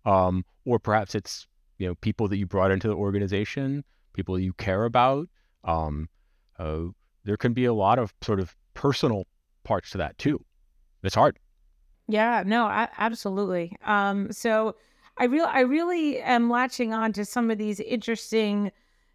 um, 0.04 0.44
or 0.64 0.78
perhaps 0.78 1.14
it's 1.14 1.46
you 1.78 1.86
know 1.86 1.94
people 1.96 2.28
that 2.28 2.36
you 2.36 2.46
brought 2.46 2.70
into 2.70 2.88
the 2.88 2.94
organization, 2.94 3.84
people 4.12 4.38
you 4.38 4.52
care 4.54 4.84
about. 4.84 5.28
Um, 5.64 6.08
uh, 6.58 6.84
there 7.24 7.36
can 7.36 7.52
be 7.52 7.64
a 7.64 7.74
lot 7.74 7.98
of 7.98 8.12
sort 8.22 8.40
of 8.40 8.56
personal 8.74 9.26
parts 9.64 9.90
to 9.90 9.98
that 9.98 10.16
too. 10.18 10.44
It's 11.02 11.14
hard. 11.14 11.38
Yeah, 12.08 12.42
no, 12.46 12.68
absolutely. 12.96 13.76
Um, 13.84 14.32
so 14.32 14.76
I 15.18 15.24
really, 15.24 15.50
I 15.50 15.60
really 15.60 16.20
am 16.20 16.48
latching 16.48 16.94
on 16.94 17.12
to 17.12 17.24
some 17.24 17.50
of 17.50 17.58
these 17.58 17.80
interesting 17.80 18.72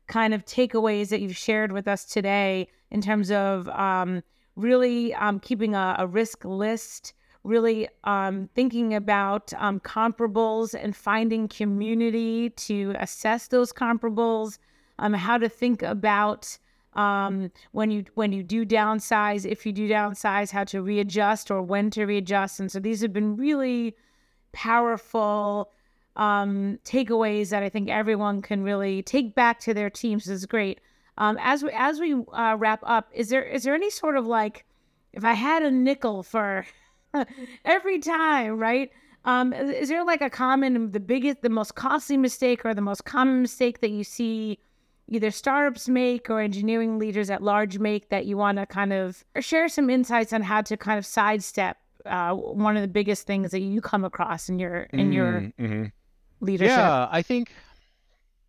kind 0.07 0.33
of 0.33 0.45
takeaways 0.45 1.09
that 1.09 1.21
you've 1.21 1.35
shared 1.35 1.71
with 1.71 1.87
us 1.87 2.05
today 2.05 2.67
in 2.91 3.01
terms 3.01 3.31
of 3.31 3.67
um, 3.69 4.21
really 4.55 5.13
um, 5.15 5.39
keeping 5.39 5.75
a, 5.75 5.95
a 5.99 6.07
risk 6.07 6.45
list 6.45 7.13
really 7.43 7.89
um, 8.05 8.49
thinking 8.55 8.93
about 8.93 9.53
um, 9.57 9.79
comparables 9.81 10.73
and 10.79 10.95
finding 10.95 11.47
community 11.47 12.49
to 12.51 12.93
assess 12.99 13.47
those 13.47 13.73
comparables, 13.73 14.57
um, 14.99 15.13
how 15.13 15.37
to 15.37 15.49
think 15.49 15.81
about 15.83 16.57
um, 16.93 17.51
when 17.71 17.89
you 17.89 18.05
when 18.13 18.31
you 18.31 18.43
do 18.43 18.65
downsize, 18.65 19.49
if 19.49 19.65
you 19.65 19.73
do 19.73 19.89
downsize, 19.89 20.51
how 20.51 20.63
to 20.63 20.81
readjust 20.81 21.49
or 21.49 21.61
when 21.61 21.89
to 21.89 22.05
readjust. 22.05 22.59
And 22.59 22.71
so 22.71 22.79
these 22.79 23.01
have 23.01 23.11
been 23.11 23.35
really 23.35 23.95
powerful 24.51 25.71
um, 26.15 26.79
takeaways 26.85 27.49
that 27.49 27.63
I 27.63 27.69
think 27.69 27.89
everyone 27.89 28.43
can 28.43 28.61
really 28.61 29.01
take 29.01 29.33
back 29.33 29.59
to 29.61 29.73
their 29.73 29.89
teams. 29.89 30.27
Is 30.27 30.45
great. 30.45 30.79
Um, 31.17 31.37
as 31.41 31.63
we 31.63 31.69
as 31.71 31.99
we 31.99 32.13
uh, 32.13 32.55
wrap 32.57 32.81
up, 32.83 33.09
is 33.13 33.29
there 33.29 33.43
is 33.43 33.63
there 33.63 33.75
any 33.75 33.89
sort 33.89 34.17
of 34.17 34.25
like 34.25 34.65
if 35.13 35.23
I 35.23 35.33
had 35.33 35.63
a 35.63 35.71
nickel 35.71 36.23
for 36.23 36.65
every 37.65 37.99
time, 37.99 38.57
right? 38.57 38.91
Um, 39.25 39.53
is 39.53 39.87
there 39.87 40.03
like 40.03 40.21
a 40.21 40.29
common, 40.29 40.91
the 40.91 40.99
biggest, 40.99 41.41
the 41.41 41.49
most 41.49 41.75
costly 41.75 42.17
mistake 42.17 42.65
or 42.65 42.73
the 42.73 42.81
most 42.81 43.05
common 43.05 43.41
mistake 43.41 43.79
that 43.79 43.91
you 43.91 44.03
see 44.03 44.59
either 45.07 45.31
startups 45.31 45.87
make 45.87 46.29
or 46.29 46.41
engineering 46.41 46.99
leaders 46.99 47.29
at 47.29 47.41
large 47.41 47.79
make 47.79 48.09
that 48.09 48.25
you 48.25 48.35
want 48.35 48.57
to 48.57 48.65
kind 48.65 48.91
of 48.91 49.23
share 49.39 49.69
some 49.69 49.89
insights 49.89 50.33
on 50.33 50.41
how 50.41 50.61
to 50.61 50.75
kind 50.75 50.97
of 50.97 51.05
sidestep 51.05 51.77
uh, 52.05 52.33
one 52.33 52.75
of 52.75 52.81
the 52.81 52.87
biggest 52.87 53.25
things 53.25 53.51
that 53.51 53.61
you 53.61 53.79
come 53.79 54.03
across 54.03 54.49
in 54.49 54.59
your 54.59 54.83
in 54.91 55.13
your 55.13 55.51
mm-hmm. 55.59 55.85
leadership? 56.41 56.75
Yeah, 56.75 57.07
I 57.09 57.21
think 57.21 57.51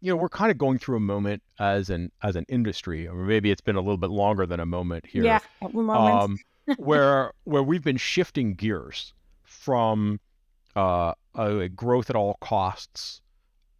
you 0.05 0.11
know 0.11 0.17
we're 0.17 0.29
kind 0.29 0.51
of 0.51 0.59
going 0.59 0.79
through 0.79 0.99
a 0.99 1.01
moment 1.01 1.43
as 1.59 1.89
an 1.89 2.13
as 2.23 2.37
an 2.37 2.45
industry, 2.51 3.09
or 3.09 3.15
maybe 3.15 3.51
it's 3.51 3.63
been 3.63 3.75
a 3.75 3.81
little 3.81 3.97
bit 3.97 4.11
longer 4.11 4.45
than 4.45 4.61
a 4.61 4.67
moment 4.67 5.07
here. 5.07 5.25
Yeah, 5.25 5.39
um, 5.63 6.37
where 6.77 7.33
where 7.45 7.63
we've 7.63 7.83
been 7.83 7.97
shifting 7.97 8.53
gears 8.53 9.15
from 9.45 10.21
uh, 10.77 11.15
a 11.35 11.71
growth 11.71 12.11
at 12.11 12.17
all 12.17 12.37
costs, 12.43 13.23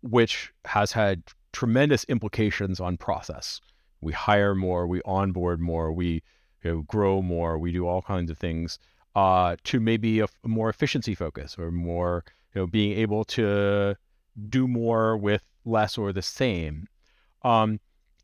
which 0.01 0.51
has 0.65 0.93
had 0.93 1.23
tremendous 1.53 2.05
implications 2.05 2.81
on 2.81 2.97
process. 2.97 3.61
We 4.01 4.15
hire 4.15 4.55
more, 4.55 4.87
we 4.87 5.03
onboard 5.05 5.61
more, 5.61 5.93
we 5.93 6.23
you 6.63 6.71
know, 6.71 6.83
grow 6.89 7.21
more, 7.21 7.59
we 7.59 7.71
do 7.71 7.87
all 7.87 8.01
kinds 8.01 8.31
of 8.31 8.39
things. 8.39 8.79
Uh, 9.15 9.57
to 9.65 9.79
maybe 9.79 10.21
a, 10.21 10.27
a 10.43 10.49
more 10.49 10.71
efficiency 10.71 11.15
focus 11.15 11.57
or 11.59 11.71
more, 11.71 12.25
you 12.55 12.63
know, 12.63 12.67
being 12.67 12.99
able 12.99 13.25
to 13.25 13.95
do 14.49 14.67
more 14.67 15.17
with 15.19 15.43
less 15.65 15.99
or 15.99 16.13
the 16.13 16.23
same. 16.23 16.87
Um, 17.43 17.81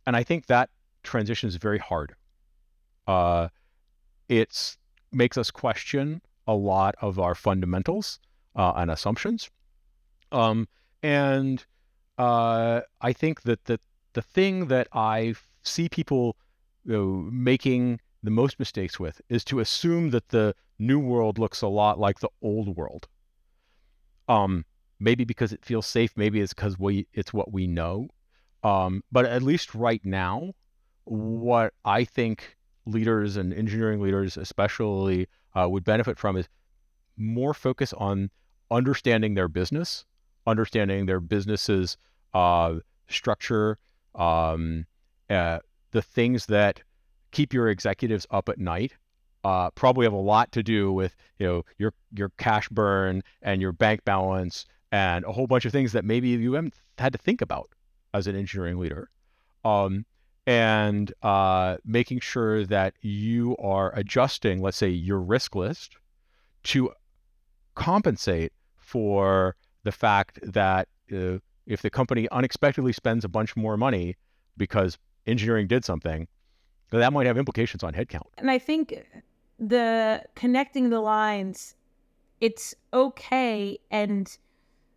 and 0.07 0.16
I 0.16 0.22
think 0.22 0.46
that 0.46 0.70
transition 1.03 1.48
is 1.48 1.57
very 1.57 1.79
hard. 1.79 2.14
Uh, 3.07 3.48
it 4.29 4.76
makes 5.12 5.37
us 5.37 5.50
question 5.50 6.22
a 6.46 6.55
lot 6.55 6.94
of 7.00 7.18
our 7.18 7.35
fundamentals 7.35 8.18
uh, 8.57 8.72
and 8.76 8.90
assumptions. 8.90 9.50
Um, 10.33 10.68
and 11.03 11.64
uh, 12.18 12.83
I 13.00 13.12
think 13.12 13.42
that 13.42 13.64
the 13.64 13.81
the 14.12 14.22
thing 14.22 14.66
that 14.66 14.88
I 14.92 15.35
see 15.62 15.88
people 15.88 16.37
you 16.85 16.92
know, 16.92 17.07
making 17.31 18.00
the 18.22 18.31
most 18.31 18.59
mistakes 18.59 18.98
with 18.98 19.20
is 19.29 19.44
to 19.44 19.61
assume 19.61 20.11
that 20.11 20.29
the 20.29 20.55
new 20.79 20.98
world 20.98 21.38
looks 21.38 21.62
a 21.62 21.68
lot 21.68 21.98
like 21.98 22.18
the 22.20 22.29
old 22.42 22.76
world. 22.76 23.07
Um, 24.29 24.64
maybe 25.00 25.24
because 25.24 25.52
it 25.52 25.64
feels 25.64 25.86
safe, 25.86 26.12
maybe 26.16 26.40
it's 26.40 26.54
because 26.54 26.78
we 26.78 27.06
it's 27.12 27.32
what 27.32 27.52
we 27.52 27.66
know. 27.66 28.08
Um, 28.62 29.02
but 29.10 29.24
at 29.24 29.42
least 29.42 29.74
right 29.74 30.04
now, 30.04 30.52
what 31.04 31.72
I 31.84 32.04
think 32.04 32.56
leaders 32.86 33.36
and 33.36 33.52
engineering 33.52 34.00
leaders 34.00 34.36
especially 34.36 35.26
uh, 35.54 35.68
would 35.68 35.84
benefit 35.84 36.18
from 36.18 36.36
is 36.36 36.48
more 37.16 37.54
focus 37.54 37.92
on 37.94 38.30
understanding 38.70 39.34
their 39.34 39.48
business, 39.48 40.04
understanding 40.46 41.06
their 41.06 41.20
business's 41.20 41.96
uh, 42.34 42.74
structure, 43.08 43.78
um, 44.14 44.86
uh, 45.28 45.58
the 45.90 46.02
things 46.02 46.46
that 46.46 46.80
keep 47.30 47.52
your 47.52 47.68
executives 47.68 48.26
up 48.30 48.48
at 48.48 48.58
night. 48.58 48.92
Uh, 49.42 49.70
probably 49.70 50.04
have 50.04 50.12
a 50.12 50.16
lot 50.16 50.52
to 50.52 50.62
do 50.62 50.92
with 50.92 51.16
you 51.38 51.46
know 51.46 51.64
your 51.78 51.94
your 52.14 52.28
cash 52.36 52.68
burn 52.68 53.22
and 53.40 53.62
your 53.62 53.72
bank 53.72 54.04
balance 54.04 54.66
and 54.92 55.24
a 55.24 55.33
whole 55.33 55.46
bunch 55.46 55.64
of 55.64 55.72
things 55.72 55.92
that 55.92 56.05
maybe 56.05 56.29
you 56.29 56.55
haven't 56.55 56.74
had 56.98 57.12
to 57.12 57.18
think 57.18 57.40
about 57.40 57.70
as 58.14 58.26
an 58.26 58.37
engineering 58.37 58.79
leader. 58.79 59.09
Um, 59.64 60.05
and 60.46 61.12
uh, 61.22 61.76
making 61.85 62.20
sure 62.20 62.64
that 62.66 62.94
you 63.03 63.57
are 63.59 63.94
adjusting, 63.96 64.62
let's 64.62 64.76
say, 64.76 64.88
your 64.88 65.20
risk 65.20 65.55
list 65.55 65.96
to 66.64 66.90
compensate 67.74 68.53
for 68.76 69.55
the 69.85 69.92
fact 69.92 70.40
that 70.42 70.88
uh, 71.12 71.38
if 71.66 71.83
the 71.83 71.90
company 71.90 72.29
unexpectedly 72.31 72.92
spends 72.92 73.24
a 73.24 73.29
bunch 73.29 73.57
more 73.57 73.76
money 73.76 74.16
because 74.57 74.98
engineering 75.26 75.66
did 75.66 75.85
something, 75.85 76.26
that 76.90 77.12
might 77.12 77.26
have 77.26 77.38
implications 77.38 77.85
on 77.85 77.92
headcount. 77.92 78.26
And 78.38 78.50
I 78.50 78.59
think 78.59 79.07
the 79.59 80.24
connecting 80.35 80.90
the 80.90 81.00
lines, 81.00 81.76
it's 82.40 82.74
okay 82.92 83.79
and 83.90 84.37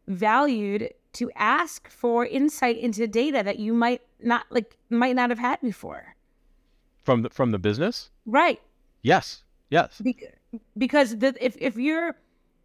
valued 0.07 0.89
to 1.13 1.29
ask 1.35 1.89
for 1.89 2.25
insight 2.25 2.77
into 2.77 3.07
data 3.07 3.41
that 3.43 3.59
you 3.59 3.73
might 3.73 4.01
not 4.21 4.45
like 4.49 4.77
might 4.89 5.15
not 5.15 5.29
have 5.29 5.39
had 5.39 5.61
before. 5.61 6.15
From 7.03 7.21
the 7.23 7.29
from 7.29 7.51
the 7.51 7.59
business? 7.59 8.09
Right. 8.25 8.61
Yes. 9.01 9.43
Yes. 9.69 9.99
Be- 10.01 10.27
because 10.77 11.17
the, 11.17 11.35
if 11.43 11.55
if 11.59 11.77
you're 11.77 12.15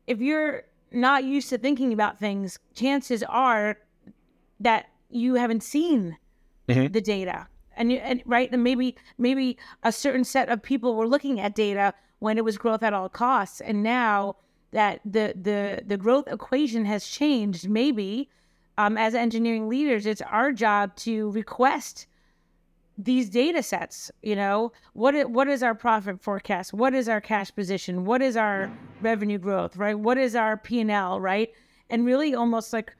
if 0.06 0.20
you're 0.20 0.62
not 0.92 1.24
used 1.24 1.48
to 1.50 1.58
thinking 1.58 1.92
about 1.92 2.18
things 2.18 2.58
chances 2.74 3.22
are 3.24 3.78
that 4.60 4.86
you 5.10 5.34
haven't 5.34 5.62
seen 5.62 6.16
Mhm. 6.68 6.92
the 6.92 7.00
data. 7.00 7.48
And 7.76 7.92
you 7.92 7.98
and 7.98 8.22
right 8.26 8.48
and 8.52 8.62
maybe 8.64 8.96
maybe 9.18 9.56
a 9.82 9.92
certain 9.92 10.24
set 10.24 10.48
of 10.48 10.62
people 10.62 10.96
were 10.96 11.06
looking 11.06 11.38
at 11.40 11.54
data 11.54 11.94
when 12.18 12.36
it 12.38 12.44
was 12.44 12.58
growth 12.58 12.82
at 12.82 12.92
all 12.92 13.08
costs 13.08 13.60
and 13.60 13.82
now 13.82 14.36
that 14.72 15.00
the 15.04 15.34
the 15.40 15.82
the 15.86 15.96
growth 15.96 16.28
equation 16.28 16.84
has 16.84 17.06
changed. 17.06 17.68
Maybe 17.68 18.28
um, 18.76 18.96
as 18.96 19.14
engineering 19.14 19.68
leaders 19.68 20.06
it's 20.06 20.22
our 20.22 20.52
job 20.52 20.94
to 20.96 21.30
request 21.32 22.06
these 22.96 23.30
data 23.30 23.62
sets 23.62 24.10
you 24.22 24.34
know? 24.34 24.72
What 24.92 25.30
what 25.30 25.48
is 25.48 25.62
our 25.62 25.74
profit 25.74 26.20
forecast? 26.20 26.72
What 26.74 26.94
is 26.94 27.08
our 27.08 27.20
cash 27.20 27.54
position? 27.54 28.04
What 28.04 28.22
is 28.22 28.36
our 28.36 28.70
revenue 29.00 29.38
growth 29.38 29.76
right? 29.76 29.98
What 29.98 30.18
is 30.18 30.34
our 30.34 30.56
p&l 30.56 31.20
right? 31.20 31.50
And 31.90 32.04
really 32.04 32.34
almost 32.34 32.72
like 32.72 32.94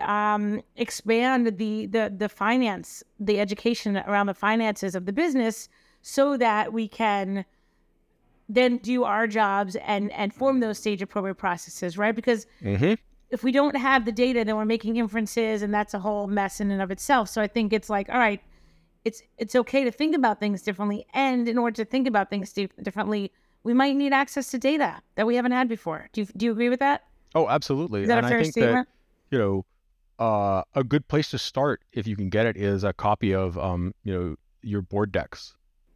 um, 0.00 0.60
expand 0.76 1.58
the 1.58 1.86
the 1.86 2.12
the 2.16 2.28
finance 2.28 3.02
the 3.20 3.38
education 3.40 3.96
around 3.96 4.26
the 4.26 4.34
finances 4.34 4.94
of 4.94 5.06
the 5.06 5.12
business 5.12 5.68
so 6.02 6.36
that 6.36 6.72
we 6.72 6.88
can 6.88 7.44
then 8.48 8.78
do 8.78 9.04
our 9.04 9.26
jobs 9.26 9.76
and 9.76 10.12
and 10.12 10.34
form 10.34 10.60
those 10.60 10.78
stage 10.78 11.02
appropriate 11.02 11.36
processes 11.36 11.96
right? 11.96 12.14
Because 12.14 12.46
mm-hmm. 12.62 12.94
if 13.30 13.42
we 13.42 13.52
don't 13.52 13.76
have 13.76 14.04
the 14.04 14.12
data 14.12 14.44
then 14.44 14.56
we're 14.56 14.64
making 14.64 14.96
inferences 14.96 15.62
and 15.62 15.72
that's 15.72 15.94
a 15.94 15.98
whole 15.98 16.26
mess 16.26 16.60
in 16.60 16.70
and 16.70 16.82
of 16.82 16.90
itself. 16.90 17.28
So 17.28 17.40
i 17.40 17.46
think 17.46 17.72
it's 17.72 17.90
like 17.90 18.08
all 18.08 18.18
right 18.18 18.40
it's 19.04 19.22
it's 19.38 19.54
okay 19.54 19.84
to 19.84 19.90
think 19.90 20.16
about 20.16 20.40
things 20.40 20.62
differently. 20.62 21.06
And 21.14 21.48
in 21.48 21.58
order 21.58 21.76
to 21.76 21.84
think 21.84 22.06
about 22.06 22.30
things 22.30 22.52
di- 22.52 22.70
differently 22.82 23.32
we 23.62 23.72
might 23.72 23.96
need 23.96 24.12
access 24.12 24.50
to 24.50 24.58
data 24.58 25.00
that 25.16 25.26
we 25.26 25.36
haven't 25.36 25.52
had 25.52 25.68
before. 25.68 26.08
Do 26.12 26.20
you, 26.20 26.26
do 26.36 26.46
you 26.46 26.52
agree 26.52 26.68
with 26.68 26.80
that? 26.80 27.04
Oh 27.34 27.48
absolutely. 27.48 28.02
Is 28.02 28.08
that 28.08 28.18
and 28.18 28.26
a 28.26 28.28
fair 28.28 28.38
i 28.38 28.42
think 28.42 28.52
statement? 28.52 28.88
that 28.88 29.36
you 29.36 29.38
know 29.38 29.64
uh, 30.18 30.62
a 30.74 30.84
good 30.84 31.08
place 31.08 31.30
to 31.30 31.38
start 31.38 31.82
if 31.92 32.06
you 32.06 32.14
can 32.14 32.28
get 32.28 32.46
it 32.46 32.56
is 32.56 32.84
a 32.84 32.92
copy 32.92 33.34
of 33.34 33.58
um, 33.58 33.92
you 34.04 34.12
know 34.12 34.36
your 34.62 34.82
board 34.82 35.12
decks. 35.12 35.54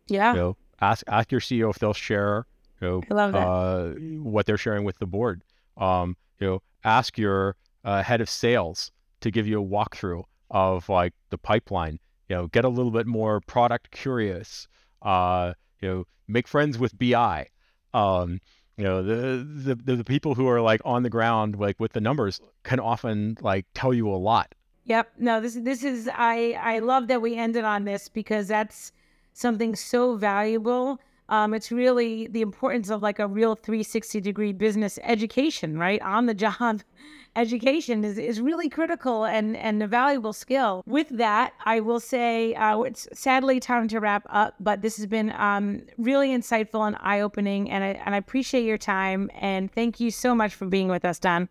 Yeah. 0.09 0.33
You 0.33 0.39
know 0.39 0.57
ask 0.81 1.05
ask 1.09 1.31
your 1.33 1.41
ceo 1.41 1.71
if 1.71 1.79
they'll 1.79 1.93
share 1.93 2.47
you 2.81 2.89
know 2.89 3.03
i 3.11 3.15
love 3.15 3.33
that 3.33 3.47
uh, 3.47 3.89
what 4.23 4.47
they're 4.47 4.57
sharing 4.57 4.85
with 4.85 4.99
the 4.99 5.07
board. 5.07 5.43
Um, 5.77 6.17
you 6.39 6.47
know, 6.47 6.63
ask 6.85 7.19
your 7.19 7.57
uh, 7.85 8.03
head 8.03 8.21
of 8.21 8.29
sales 8.29 8.91
to 9.21 9.31
give 9.31 9.47
you 9.47 9.63
a 9.63 9.65
walkthrough 9.65 10.25
of 10.51 10.89
like 10.89 11.13
the 11.31 11.39
pipeline. 11.39 11.99
You 12.29 12.37
know, 12.37 12.47
get 12.49 12.65
a 12.65 12.69
little 12.69 12.91
bit 12.91 13.07
more 13.07 13.41
product 13.41 13.91
curious. 13.91 14.69
Uh, 15.03 15.55
you 15.81 15.89
know, 15.89 16.05
make 16.27 16.47
friends 16.47 16.79
with 16.79 16.99
BI. 16.99 17.47
Um, 17.95 18.41
you 18.77 18.85
know, 18.85 19.03
the, 19.03 19.45
the 19.45 19.75
the 19.75 19.97
the 19.97 20.05
people 20.05 20.35
who 20.35 20.49
are 20.49 20.61
like 20.61 20.81
on 20.85 21.03
the 21.03 21.11
ground, 21.11 21.59
like 21.59 21.81
with 21.81 21.93
the 21.93 22.01
numbers, 22.01 22.41
can 22.65 22.81
often 22.81 23.37
like 23.41 23.67
tell 23.75 23.95
you 23.95 24.09
a 24.09 24.17
lot. 24.17 24.55
Yep. 24.85 25.13
No, 25.19 25.41
this 25.41 25.55
this 25.55 25.83
is 25.85 26.09
I 26.13 26.53
I 26.61 26.79
love 26.79 27.09
that 27.09 27.21
we 27.21 27.37
ended 27.37 27.65
on 27.65 27.85
this 27.85 28.09
because 28.09 28.49
that's 28.49 28.93
something 29.39 29.77
so 29.77 30.17
valuable. 30.17 31.01
Um, 31.29 31.53
it's 31.53 31.71
really 31.71 32.27
the 32.27 32.41
importance 32.41 32.89
of 32.91 33.03
like 33.03 33.19
a 33.19 33.27
real 33.27 33.55
360 33.55 34.21
degree 34.21 34.53
business 34.53 34.99
education, 35.03 35.79
right? 35.79 36.01
On 36.03 36.27
the 36.27 36.35
job 36.35 36.81
education 37.37 38.03
is, 38.03 38.19
is 38.19 38.41
really 38.41 38.69
critical 38.69 39.25
and, 39.25 39.57
and 39.57 39.83
a 39.83 39.87
valuable 39.87 40.33
skill. 40.33 40.83
With 40.87 41.09
that, 41.11 41.53
I 41.65 41.81
will 41.81 42.01
say 42.01 42.55
uh, 42.55 42.81
it's 42.81 43.07
sadly 43.13 43.61
time 43.61 43.89
to 43.89 44.01
wrap 44.01 44.27
up, 44.31 44.55
but 44.59 44.81
this 44.81 44.97
has 44.97 45.07
been 45.07 45.33
um, 45.33 45.83
really 45.99 46.31
insightful 46.31 46.87
and 46.87 46.97
eye 47.01 47.21
opening, 47.21 47.71
and 47.71 47.85
I, 47.85 47.89
and 48.05 48.15
I 48.15 48.19
appreciate 48.19 48.65
your 48.65 48.79
time. 48.79 49.31
And 49.39 49.71
thank 49.71 50.01
you 50.01 50.11
so 50.11 50.35
much 50.35 50.55
for 50.55 50.67
being 50.67 50.89
with 50.89 51.05
us, 51.05 51.19
Don. 51.19 51.49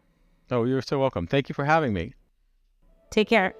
Oh, 0.49 0.63
you're 0.63 0.81
so 0.81 0.99
welcome. 0.99 1.27
Thank 1.27 1.49
you 1.49 1.53
for 1.53 1.65
having 1.65 1.93
me. 1.93 2.13
Take 3.11 3.29
care. 3.29 3.53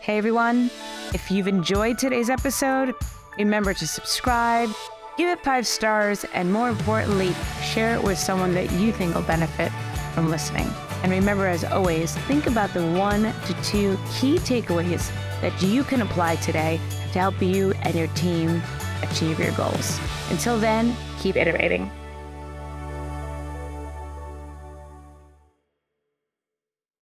Hey 0.00 0.18
everyone, 0.18 0.70
if 1.12 1.28
you've 1.30 1.48
enjoyed 1.48 1.98
today's 1.98 2.30
episode, 2.30 2.94
remember 3.38 3.72
to 3.74 3.86
subscribe, 3.86 4.70
give 5.16 5.28
it 5.28 5.42
five 5.44 5.66
stars, 5.66 6.24
and 6.34 6.52
more 6.52 6.68
importantly, 6.68 7.32
share 7.62 7.94
it 7.94 8.02
with 8.02 8.18
someone 8.18 8.52
that 8.54 8.70
you 8.72 8.92
think 8.92 9.14
will 9.14 9.22
benefit 9.22 9.72
from 10.14 10.30
listening. 10.30 10.68
And 11.02 11.12
remember, 11.12 11.46
as 11.46 11.64
always, 11.64 12.16
think 12.26 12.46
about 12.46 12.74
the 12.74 12.84
one 12.92 13.22
to 13.22 13.62
two 13.62 13.96
key 14.12 14.38
takeaways 14.38 15.10
that 15.40 15.62
you 15.62 15.84
can 15.84 16.02
apply 16.02 16.36
today 16.36 16.80
to 17.12 17.18
help 17.18 17.40
you 17.40 17.72
and 17.82 17.94
your 17.94 18.08
team 18.08 18.60
achieve 19.02 19.38
your 19.38 19.52
goals. 19.52 19.98
Until 20.30 20.58
then, 20.58 20.94
keep 21.20 21.36
iterating. 21.36 21.90